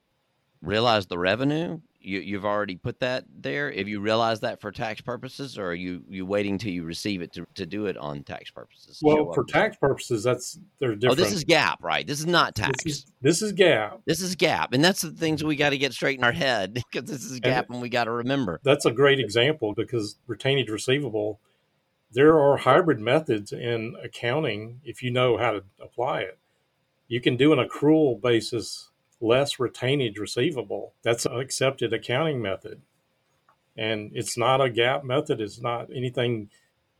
realized 0.62 1.10
the 1.10 1.18
revenue, 1.18 1.80
you, 2.02 2.20
you've 2.20 2.46
already 2.46 2.76
put 2.76 3.00
that 3.02 3.26
there. 3.34 3.72
Have 3.72 3.88
you 3.88 4.00
realized 4.00 4.42
that 4.42 4.62
for 4.62 4.72
tax 4.72 5.02
purposes, 5.02 5.58
or 5.58 5.68
are 5.68 5.76
you 5.76 6.04
you 6.10 6.26
waiting 6.26 6.58
till 6.58 6.72
you 6.72 6.84
receive 6.84 7.22
it 7.22 7.34
to, 7.34 7.46
to 7.56 7.66
do 7.66 7.88
it 7.88 7.98
on 7.98 8.24
tax 8.24 8.52
purposes? 8.52 9.00
Well, 9.02 9.32
for 9.34 9.44
uh, 9.44 9.48
tax 9.48 9.76
purposes, 9.78 10.24
that's 10.24 10.60
they're 10.80 10.96
different. 10.96 11.20
Oh, 11.20 11.24
this 11.24 11.34
is 11.34 11.44
GAAP, 11.44 11.76
right? 11.82 12.08
This 12.08 12.20
is 12.20 12.26
not 12.26 12.56
tax. 12.56 12.84
This 12.84 12.96
is, 12.96 13.06
this 13.22 13.42
is 13.42 13.54
GAAP. 13.54 14.02
This 14.06 14.22
is 14.22 14.36
GAAP, 14.36 14.74
and 14.74 14.84
that's 14.84 15.02
the 15.02 15.12
things 15.12 15.44
we 15.44 15.56
got 15.56 15.72
to 15.72 15.78
get 15.78 15.94
straight 15.94 16.18
in 16.18 16.24
our 16.24 16.32
head 16.32 16.74
because 16.92 17.10
this 17.10 17.26
is 17.26 17.40
GAAP, 17.40 17.66
and, 17.66 17.70
and 17.72 17.82
we 17.82 17.90
got 17.90 18.06
to 18.06 18.12
remember. 18.12 18.60
That's 18.64 18.86
a 18.86 18.92
great 18.92 19.20
example 19.20 19.74
because 19.74 20.18
retainage 20.28 20.70
receivable. 20.70 21.40
There 22.12 22.40
are 22.40 22.58
hybrid 22.58 23.00
methods 23.00 23.52
in 23.52 23.96
accounting 24.04 24.82
if 24.84 25.04
you 25.04 25.12
know 25.12 25.38
how 25.38 25.52
to 25.52 25.64
apply 25.80 26.22
it. 26.22 26.40
You 27.08 27.22
can 27.22 27.38
do 27.38 27.54
an 27.54 27.60
accrual 27.60 28.20
basis 28.20 28.90
less 29.22 29.56
retainage 29.58 30.18
receivable. 30.18 30.94
That's 31.04 31.26
an 31.26 31.40
accepted 31.40 31.94
accounting 31.94 32.42
method. 32.42 32.82
And 33.78 34.12
it's 34.14 34.38
not 34.38 34.62
a 34.62 34.70
GAAP 34.70 35.04
method. 35.04 35.40
It's 35.42 35.62
not 35.62 35.90
anything 35.96 36.50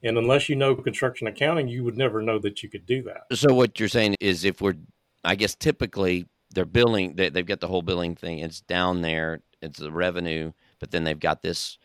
And 0.02 0.18
unless 0.18 0.48
you 0.48 0.56
know 0.56 0.76
construction 0.76 1.28
accounting, 1.28 1.68
you 1.68 1.84
would 1.84 1.98
never 1.98 2.22
know 2.22 2.40
that 2.40 2.64
you 2.64 2.70
could 2.70 2.86
do 2.86 3.04
that. 3.04 3.24
So 3.34 3.54
what 3.54 3.80
you're 3.80 3.90
saying 3.90 4.16
is, 4.20 4.46
if 4.46 4.62
we're, 4.62 4.76
I 5.24 5.36
guess 5.36 5.56
typically 5.56 6.26
they're 6.52 6.66
billing, 6.66 7.16
they, 7.16 7.30
they've 7.30 7.46
got 7.46 7.60
the 7.60 7.68
whole 7.68 7.82
billing 7.82 8.16
thing. 8.16 8.40
It's 8.40 8.62
down 8.62 9.02
there. 9.02 9.42
It's 9.62 9.80
the 9.80 9.92
revenue, 9.92 10.54
but 10.80 10.92
then 10.92 11.04
they've 11.04 11.20
got 11.20 11.42
this. 11.42 11.78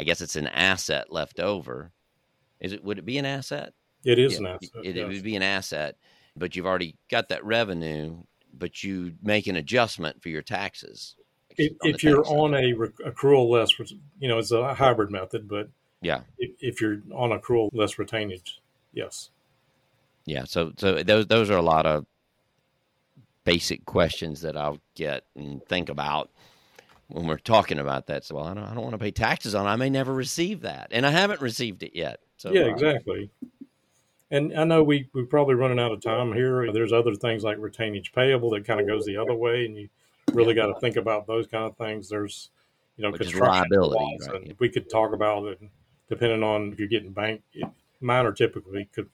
I 0.00 0.04
guess 0.04 0.22
it's 0.22 0.36
an 0.36 0.46
asset 0.46 1.12
left 1.12 1.40
over. 1.40 1.92
Is 2.60 2.72
it? 2.72 2.82
Would 2.82 2.98
it 2.98 3.04
be 3.04 3.18
an 3.18 3.26
asset? 3.26 3.74
It 4.04 4.18
is 4.18 4.34
yeah, 4.34 4.38
an 4.38 4.46
asset. 4.46 4.70
It, 4.82 4.96
yes. 4.96 5.04
it 5.04 5.08
would 5.08 5.22
be 5.22 5.36
an 5.36 5.42
asset, 5.42 5.96
but 6.36 6.56
you've 6.56 6.66
already 6.66 6.96
got 7.10 7.28
that 7.28 7.44
revenue, 7.44 8.16
but 8.58 8.82
you 8.82 9.14
make 9.22 9.46
an 9.46 9.56
adjustment 9.56 10.22
for 10.22 10.28
your 10.28 10.42
taxes. 10.42 11.14
If, 11.56 11.72
if 11.82 12.04
you're 12.04 12.24
on 12.26 12.54
a 12.54 12.72
accrual 13.08 13.48
less, 13.50 13.70
you 14.20 14.28
know, 14.28 14.38
it's 14.38 14.52
a 14.52 14.74
hybrid 14.74 15.10
method, 15.10 15.48
but 15.48 15.68
yeah, 16.00 16.20
if, 16.38 16.50
if 16.60 16.80
you're 16.80 16.98
on 17.12 17.30
accrual 17.30 17.70
less 17.72 17.94
retainage, 17.94 18.58
yes. 18.92 19.30
Yeah. 20.24 20.44
So, 20.44 20.72
so 20.76 21.02
those 21.02 21.26
those 21.26 21.50
are 21.50 21.56
a 21.56 21.62
lot 21.62 21.86
of 21.86 22.06
basic 23.44 23.86
questions 23.86 24.42
that 24.42 24.56
I'll 24.56 24.78
get 24.94 25.24
and 25.34 25.64
think 25.64 25.88
about 25.88 26.30
when 27.08 27.26
we're 27.26 27.38
talking 27.38 27.78
about 27.78 28.06
that. 28.06 28.24
So, 28.24 28.36
well, 28.36 28.44
I 28.44 28.54
don't, 28.54 28.64
I 28.64 28.74
don't 28.74 28.82
want 28.82 28.92
to 28.92 28.98
pay 28.98 29.10
taxes 29.10 29.54
on. 29.54 29.66
It. 29.66 29.70
I 29.70 29.76
may 29.76 29.90
never 29.90 30.12
receive 30.12 30.60
that, 30.60 30.88
and 30.90 31.06
I 31.06 31.10
haven't 31.10 31.40
received 31.40 31.82
it 31.82 31.96
yet. 31.96 32.20
So, 32.36 32.52
yeah, 32.52 32.62
uh, 32.62 32.66
exactly. 32.66 33.30
And 34.30 34.58
I 34.58 34.64
know 34.64 34.82
we 34.82 35.08
we're 35.14 35.24
probably 35.24 35.54
running 35.54 35.78
out 35.78 35.92
of 35.92 36.02
time 36.02 36.32
here. 36.32 36.70
There's 36.72 36.92
other 36.92 37.14
things 37.14 37.44
like 37.44 37.56
retainage 37.58 38.12
payable 38.12 38.50
that 38.50 38.66
kind 38.66 38.80
of 38.80 38.86
goes 38.86 39.06
the 39.06 39.16
other 39.16 39.34
way, 39.34 39.64
and 39.64 39.76
you 39.76 39.88
really 40.32 40.54
got 40.54 40.66
to 40.66 40.78
think 40.80 40.96
about 40.96 41.26
those 41.26 41.46
kind 41.46 41.64
of 41.64 41.76
things. 41.76 42.08
There's 42.08 42.50
you 42.96 43.04
know 43.04 43.10
Which 43.10 43.22
construction 43.22 43.66
liability, 43.70 44.18
right? 44.26 44.42
and 44.42 44.54
we 44.58 44.68
could 44.68 44.90
talk 44.90 45.12
about 45.12 45.46
it 45.46 45.60
depending 46.08 46.42
on 46.42 46.72
if 46.72 46.78
you're 46.78 46.88
getting 46.88 47.12
bank. 47.12 47.42
Mine 48.00 48.26
are 48.26 48.32
typically 48.32 48.88
could, 48.94 49.08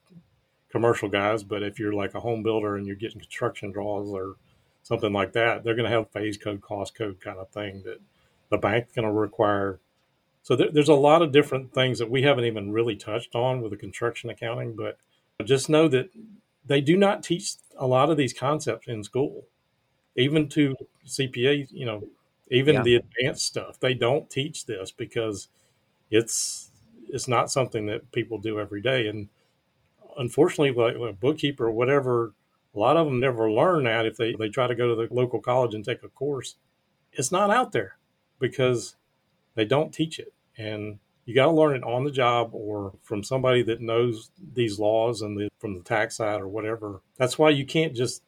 commercial 0.74 1.08
guys, 1.08 1.44
but 1.44 1.62
if 1.62 1.78
you're 1.78 1.92
like 1.92 2.14
a 2.14 2.20
home 2.20 2.42
builder 2.42 2.76
and 2.76 2.86
you're 2.86 2.96
getting 2.96 3.20
construction 3.20 3.70
draws 3.70 4.08
or 4.10 4.34
something 4.82 5.12
like 5.12 5.32
that, 5.32 5.62
they're 5.62 5.76
going 5.76 5.88
to 5.88 5.96
have 5.96 6.10
phase 6.10 6.36
code, 6.36 6.60
cost 6.60 6.96
code 6.96 7.20
kind 7.20 7.38
of 7.38 7.48
thing 7.50 7.82
that 7.84 8.00
the 8.50 8.58
bank's 8.58 8.92
going 8.92 9.06
to 9.06 9.12
require 9.12 9.78
so 10.44 10.54
there, 10.54 10.70
there's 10.70 10.90
a 10.90 10.94
lot 10.94 11.22
of 11.22 11.32
different 11.32 11.72
things 11.72 11.98
that 11.98 12.10
we 12.10 12.22
haven't 12.22 12.44
even 12.44 12.70
really 12.70 12.96
touched 12.96 13.34
on 13.34 13.62
with 13.62 13.70
the 13.72 13.78
construction 13.78 14.28
accounting, 14.28 14.76
but 14.76 14.98
just 15.46 15.70
know 15.70 15.88
that 15.88 16.10
they 16.66 16.82
do 16.82 16.98
not 16.98 17.22
teach 17.22 17.54
a 17.78 17.86
lot 17.86 18.10
of 18.10 18.18
these 18.18 18.34
concepts 18.34 18.86
in 18.86 19.02
school, 19.02 19.46
even 20.16 20.50
to 20.50 20.76
CPA, 21.06 21.68
you 21.70 21.86
know, 21.86 22.04
even 22.50 22.74
yeah. 22.74 22.82
the 22.82 22.96
advanced 22.96 23.46
stuff. 23.46 23.80
They 23.80 23.94
don't 23.94 24.28
teach 24.28 24.66
this 24.66 24.92
because 24.92 25.48
it's 26.10 26.70
it's 27.08 27.26
not 27.26 27.50
something 27.50 27.86
that 27.86 28.12
people 28.12 28.36
do 28.36 28.60
every 28.60 28.82
day. 28.82 29.08
And 29.08 29.30
unfortunately, 30.18 30.72
like 30.72 30.96
a 30.96 31.14
bookkeeper 31.14 31.68
or 31.68 31.72
whatever, 31.72 32.34
a 32.74 32.78
lot 32.78 32.98
of 32.98 33.06
them 33.06 33.18
never 33.18 33.50
learn 33.50 33.84
that 33.84 34.04
if 34.04 34.18
they, 34.18 34.34
they 34.34 34.50
try 34.50 34.66
to 34.66 34.74
go 34.74 34.94
to 34.94 34.94
the 34.94 35.14
local 35.14 35.40
college 35.40 35.74
and 35.74 35.82
take 35.82 36.02
a 36.02 36.08
course. 36.08 36.56
It's 37.12 37.32
not 37.32 37.48
out 37.48 37.72
there 37.72 37.96
because 38.38 38.96
they 39.54 39.64
don't 39.64 39.92
teach 39.92 40.18
it. 40.18 40.32
And 40.56 40.98
you 41.24 41.34
got 41.34 41.46
to 41.46 41.52
learn 41.52 41.76
it 41.76 41.82
on 41.82 42.04
the 42.04 42.10
job 42.10 42.50
or 42.52 42.92
from 43.02 43.24
somebody 43.24 43.62
that 43.62 43.80
knows 43.80 44.30
these 44.54 44.78
laws 44.78 45.22
and 45.22 45.38
the, 45.38 45.48
from 45.58 45.74
the 45.74 45.82
tax 45.82 46.16
side 46.16 46.40
or 46.40 46.48
whatever. 46.48 47.00
That's 47.16 47.38
why 47.38 47.50
you 47.50 47.64
can't 47.64 47.94
just 47.94 48.22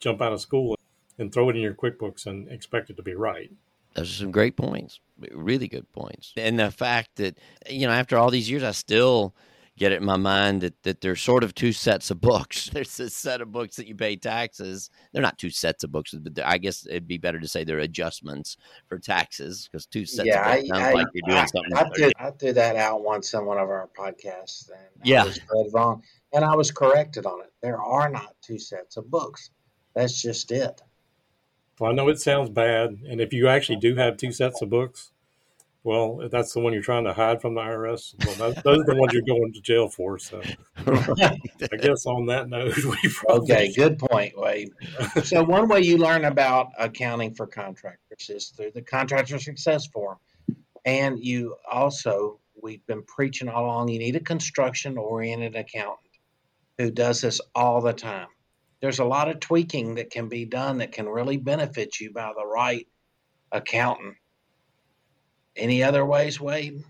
jump 0.00 0.20
out 0.20 0.32
of 0.32 0.40
school 0.40 0.78
and 1.18 1.32
throw 1.32 1.48
it 1.48 1.56
in 1.56 1.62
your 1.62 1.74
QuickBooks 1.74 2.26
and 2.26 2.48
expect 2.50 2.90
it 2.90 2.96
to 2.96 3.02
be 3.02 3.14
right. 3.14 3.50
Those 3.94 4.10
are 4.10 4.24
some 4.24 4.30
great 4.30 4.56
points, 4.56 5.00
really 5.32 5.68
good 5.68 5.90
points. 5.92 6.34
And 6.36 6.58
the 6.58 6.70
fact 6.70 7.16
that, 7.16 7.38
you 7.70 7.86
know, 7.86 7.92
after 7.92 8.18
all 8.18 8.30
these 8.30 8.50
years, 8.50 8.62
I 8.62 8.72
still 8.72 9.34
get 9.76 9.92
it 9.92 10.00
in 10.00 10.04
my 10.04 10.16
mind 10.16 10.62
that, 10.62 10.82
that 10.84 11.00
there's 11.00 11.20
sort 11.20 11.44
of 11.44 11.54
two 11.54 11.72
sets 11.72 12.10
of 12.10 12.20
books. 12.20 12.70
There's 12.72 12.98
a 12.98 13.10
set 13.10 13.40
of 13.40 13.52
books 13.52 13.76
that 13.76 13.86
you 13.86 13.94
pay 13.94 14.16
taxes. 14.16 14.90
They're 15.12 15.22
not 15.22 15.38
two 15.38 15.50
sets 15.50 15.84
of 15.84 15.92
books, 15.92 16.14
but 16.14 16.44
I 16.44 16.58
guess 16.58 16.86
it'd 16.86 17.06
be 17.06 17.18
better 17.18 17.38
to 17.38 17.48
say 17.48 17.64
they're 17.64 17.78
adjustments 17.80 18.56
for 18.88 18.98
taxes 18.98 19.68
because 19.70 19.86
two 19.86 20.06
sets 20.06 20.26
yeah, 20.26 20.40
of 20.40 20.56
books 20.56 20.70
I, 20.70 20.74
sounds 20.74 20.86
I, 20.86 20.92
like 20.92 21.06
you're 21.14 21.28
doing 21.28 21.38
I, 21.38 21.46
something. 21.46 21.74
I 21.74 21.88
threw, 21.94 22.10
I 22.18 22.30
threw, 22.30 22.52
that 22.54 22.76
out 22.76 23.02
once 23.02 23.34
in 23.34 23.44
one 23.44 23.58
of 23.58 23.68
our 23.68 23.88
podcasts. 23.98 24.70
And 24.70 25.04
yeah. 25.04 25.22
I 25.24 25.26
was 25.26 25.72
wrong. 25.72 26.02
And 26.32 26.44
I 26.44 26.54
was 26.54 26.70
corrected 26.70 27.26
on 27.26 27.40
it. 27.40 27.52
There 27.62 27.80
are 27.80 28.08
not 28.08 28.34
two 28.42 28.58
sets 28.58 28.96
of 28.96 29.10
books. 29.10 29.50
That's 29.94 30.20
just 30.20 30.52
it. 30.52 30.82
Well, 31.78 31.90
I 31.90 31.94
know 31.94 32.08
it 32.08 32.20
sounds 32.20 32.48
bad. 32.48 32.98
And 33.08 33.20
if 33.20 33.32
you 33.32 33.48
actually 33.48 33.76
do 33.76 33.94
have 33.96 34.16
two 34.16 34.32
sets 34.32 34.62
of 34.62 34.70
books, 34.70 35.12
well, 35.86 36.20
if 36.20 36.32
that's 36.32 36.52
the 36.52 36.58
one 36.58 36.72
you're 36.72 36.82
trying 36.82 37.04
to 37.04 37.12
hide 37.12 37.40
from 37.40 37.54
the 37.54 37.60
IRS, 37.60 38.16
well, 38.26 38.50
that, 38.50 38.64
those 38.64 38.80
are 38.80 38.84
the 38.86 38.96
ones 38.96 39.12
you're 39.12 39.22
going 39.22 39.52
to 39.52 39.60
jail 39.60 39.88
for. 39.88 40.18
So, 40.18 40.42
right. 40.84 41.40
I 41.72 41.76
guess 41.76 42.06
on 42.06 42.26
that 42.26 42.48
note, 42.48 42.76
we 42.84 43.10
okay. 43.28 43.72
Good 43.72 44.00
point, 44.00 44.36
Wade. 44.36 44.72
so, 45.22 45.44
one 45.44 45.68
way 45.68 45.82
you 45.82 45.96
learn 45.98 46.24
about 46.24 46.72
accounting 46.76 47.34
for 47.36 47.46
contractors 47.46 48.28
is 48.28 48.48
through 48.48 48.72
the 48.74 48.82
Contractor 48.82 49.38
Success 49.38 49.86
Forum, 49.86 50.18
and 50.84 51.24
you 51.24 51.54
also 51.70 52.40
we've 52.60 52.84
been 52.88 53.04
preaching 53.04 53.48
all 53.48 53.66
along. 53.66 53.88
You 53.88 54.00
need 54.00 54.16
a 54.16 54.20
construction-oriented 54.20 55.54
accountant 55.54 56.00
who 56.78 56.90
does 56.90 57.20
this 57.20 57.40
all 57.54 57.80
the 57.80 57.92
time. 57.92 58.26
There's 58.80 58.98
a 58.98 59.04
lot 59.04 59.28
of 59.28 59.38
tweaking 59.38 59.94
that 59.94 60.10
can 60.10 60.28
be 60.28 60.46
done 60.46 60.78
that 60.78 60.90
can 60.90 61.08
really 61.08 61.36
benefit 61.36 62.00
you 62.00 62.12
by 62.12 62.32
the 62.36 62.44
right 62.44 62.88
accountant 63.52 64.16
any 65.56 65.82
other 65.82 66.04
ways, 66.04 66.40
Wade? 66.40 66.84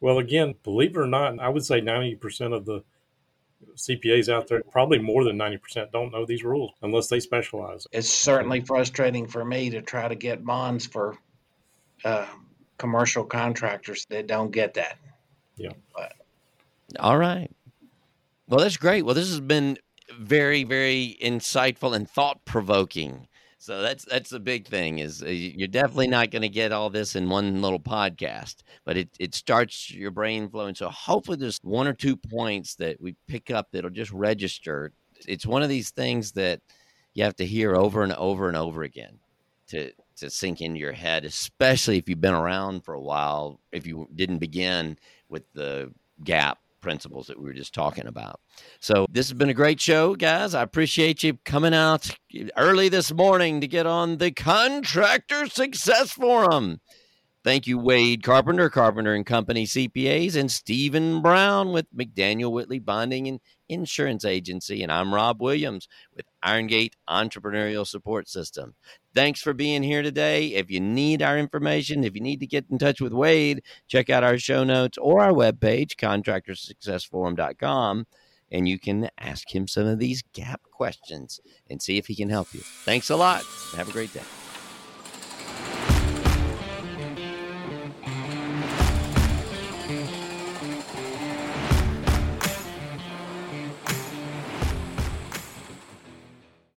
Well, 0.00 0.18
again, 0.18 0.54
believe 0.62 0.96
it 0.96 1.00
or 1.00 1.06
not, 1.06 1.38
I 1.38 1.48
would 1.48 1.64
say 1.64 1.80
90% 1.80 2.54
of 2.54 2.64
the 2.66 2.82
CPAs 3.76 4.28
out 4.28 4.48
there, 4.48 4.62
probably 4.70 4.98
more 4.98 5.24
than 5.24 5.38
90%, 5.38 5.90
don't 5.92 6.12
know 6.12 6.26
these 6.26 6.44
rules 6.44 6.72
unless 6.82 7.08
they 7.08 7.20
specialize. 7.20 7.86
It's 7.92 8.08
certainly 8.08 8.60
frustrating 8.60 9.26
for 9.26 9.44
me 9.44 9.70
to 9.70 9.82
try 9.82 10.08
to 10.08 10.14
get 10.14 10.44
bonds 10.44 10.86
for 10.86 11.16
uh, 12.04 12.26
commercial 12.78 13.24
contractors 13.24 14.06
that 14.10 14.26
don't 14.26 14.50
get 14.50 14.74
that. 14.74 14.98
Yeah. 15.56 15.72
But. 15.94 16.12
All 16.98 17.18
right. 17.18 17.50
Well, 18.48 18.60
that's 18.60 18.76
great. 18.76 19.02
Well, 19.02 19.14
this 19.14 19.30
has 19.30 19.40
been 19.40 19.78
very, 20.18 20.64
very 20.64 21.16
insightful 21.22 21.94
and 21.94 22.08
thought 22.08 22.44
provoking. 22.44 23.26
So 23.64 23.80
that's 23.80 24.04
that's 24.04 24.28
the 24.28 24.40
big 24.40 24.66
thing 24.66 24.98
is 24.98 25.22
uh, 25.22 25.28
you're 25.28 25.68
definitely 25.68 26.08
not 26.08 26.30
going 26.30 26.42
to 26.42 26.50
get 26.50 26.70
all 26.70 26.90
this 26.90 27.16
in 27.16 27.30
one 27.30 27.62
little 27.62 27.80
podcast, 27.80 28.56
but 28.84 28.98
it 28.98 29.08
it 29.18 29.34
starts 29.34 29.90
your 29.90 30.10
brain 30.10 30.50
flowing. 30.50 30.74
So 30.74 30.90
hopefully 30.90 31.38
there's 31.38 31.58
one 31.62 31.88
or 31.88 31.94
two 31.94 32.14
points 32.14 32.74
that 32.74 33.00
we 33.00 33.16
pick 33.26 33.50
up 33.50 33.68
that'll 33.72 33.88
just 33.88 34.12
register. 34.12 34.92
It's 35.26 35.46
one 35.46 35.62
of 35.62 35.70
these 35.70 35.88
things 35.88 36.32
that 36.32 36.60
you 37.14 37.24
have 37.24 37.36
to 37.36 37.46
hear 37.46 37.74
over 37.74 38.02
and 38.02 38.12
over 38.12 38.48
and 38.48 38.56
over 38.58 38.82
again 38.82 39.18
to 39.68 39.92
to 40.16 40.28
sink 40.28 40.60
into 40.60 40.78
your 40.78 40.92
head, 40.92 41.24
especially 41.24 41.96
if 41.96 42.06
you've 42.06 42.20
been 42.20 42.34
around 42.34 42.84
for 42.84 42.92
a 42.92 43.00
while. 43.00 43.60
If 43.72 43.86
you 43.86 44.10
didn't 44.14 44.40
begin 44.40 44.98
with 45.30 45.50
the 45.54 45.90
GAAP 46.22 46.56
principles 46.84 47.26
that 47.26 47.38
we 47.38 47.44
were 47.44 47.54
just 47.54 47.74
talking 47.74 48.06
about. 48.06 48.38
So 48.78 49.06
this 49.10 49.28
has 49.28 49.34
been 49.36 49.48
a 49.48 49.54
great 49.54 49.80
show, 49.80 50.14
guys. 50.14 50.54
I 50.54 50.62
appreciate 50.62 51.22
you 51.22 51.38
coming 51.44 51.74
out 51.74 52.14
early 52.56 52.90
this 52.90 53.10
morning 53.12 53.62
to 53.62 53.66
get 53.66 53.86
on 53.86 54.18
the 54.18 54.30
Contractor 54.30 55.46
Success 55.46 56.12
Forum. 56.12 56.80
Thank 57.44 57.66
you, 57.66 57.78
Wade 57.78 58.22
Carpenter, 58.22 58.70
Carpenter 58.70 59.12
and 59.12 59.26
Company 59.26 59.66
CPAs, 59.66 60.34
and 60.34 60.50
Stephen 60.50 61.20
Brown 61.20 61.72
with 61.72 61.94
McDaniel 61.94 62.50
Whitley 62.50 62.78
Bonding 62.78 63.28
and 63.28 63.38
Insurance 63.68 64.24
Agency. 64.24 64.82
And 64.82 64.90
I'm 64.90 65.12
Rob 65.12 65.42
Williams 65.42 65.86
with 66.16 66.24
Irongate 66.42 66.94
Entrepreneurial 67.06 67.86
Support 67.86 68.30
System. 68.30 68.74
Thanks 69.14 69.42
for 69.42 69.52
being 69.52 69.82
here 69.82 70.00
today. 70.00 70.54
If 70.54 70.70
you 70.70 70.80
need 70.80 71.20
our 71.20 71.36
information, 71.36 72.02
if 72.02 72.14
you 72.14 72.22
need 72.22 72.40
to 72.40 72.46
get 72.46 72.64
in 72.70 72.78
touch 72.78 73.02
with 73.02 73.12
Wade, 73.12 73.62
check 73.88 74.08
out 74.08 74.24
our 74.24 74.38
show 74.38 74.64
notes 74.64 74.96
or 74.96 75.20
our 75.20 75.32
webpage, 75.32 75.96
contractorsuccessforum.com, 75.96 78.06
and 78.50 78.66
you 78.66 78.78
can 78.78 79.10
ask 79.18 79.54
him 79.54 79.68
some 79.68 79.86
of 79.86 79.98
these 79.98 80.22
GAAP 80.32 80.62
questions 80.72 81.42
and 81.68 81.82
see 81.82 81.98
if 81.98 82.06
he 82.06 82.14
can 82.14 82.30
help 82.30 82.54
you. 82.54 82.60
Thanks 82.60 83.10
a 83.10 83.16
lot. 83.16 83.44
Have 83.76 83.90
a 83.90 83.92
great 83.92 84.14
day. 84.14 84.22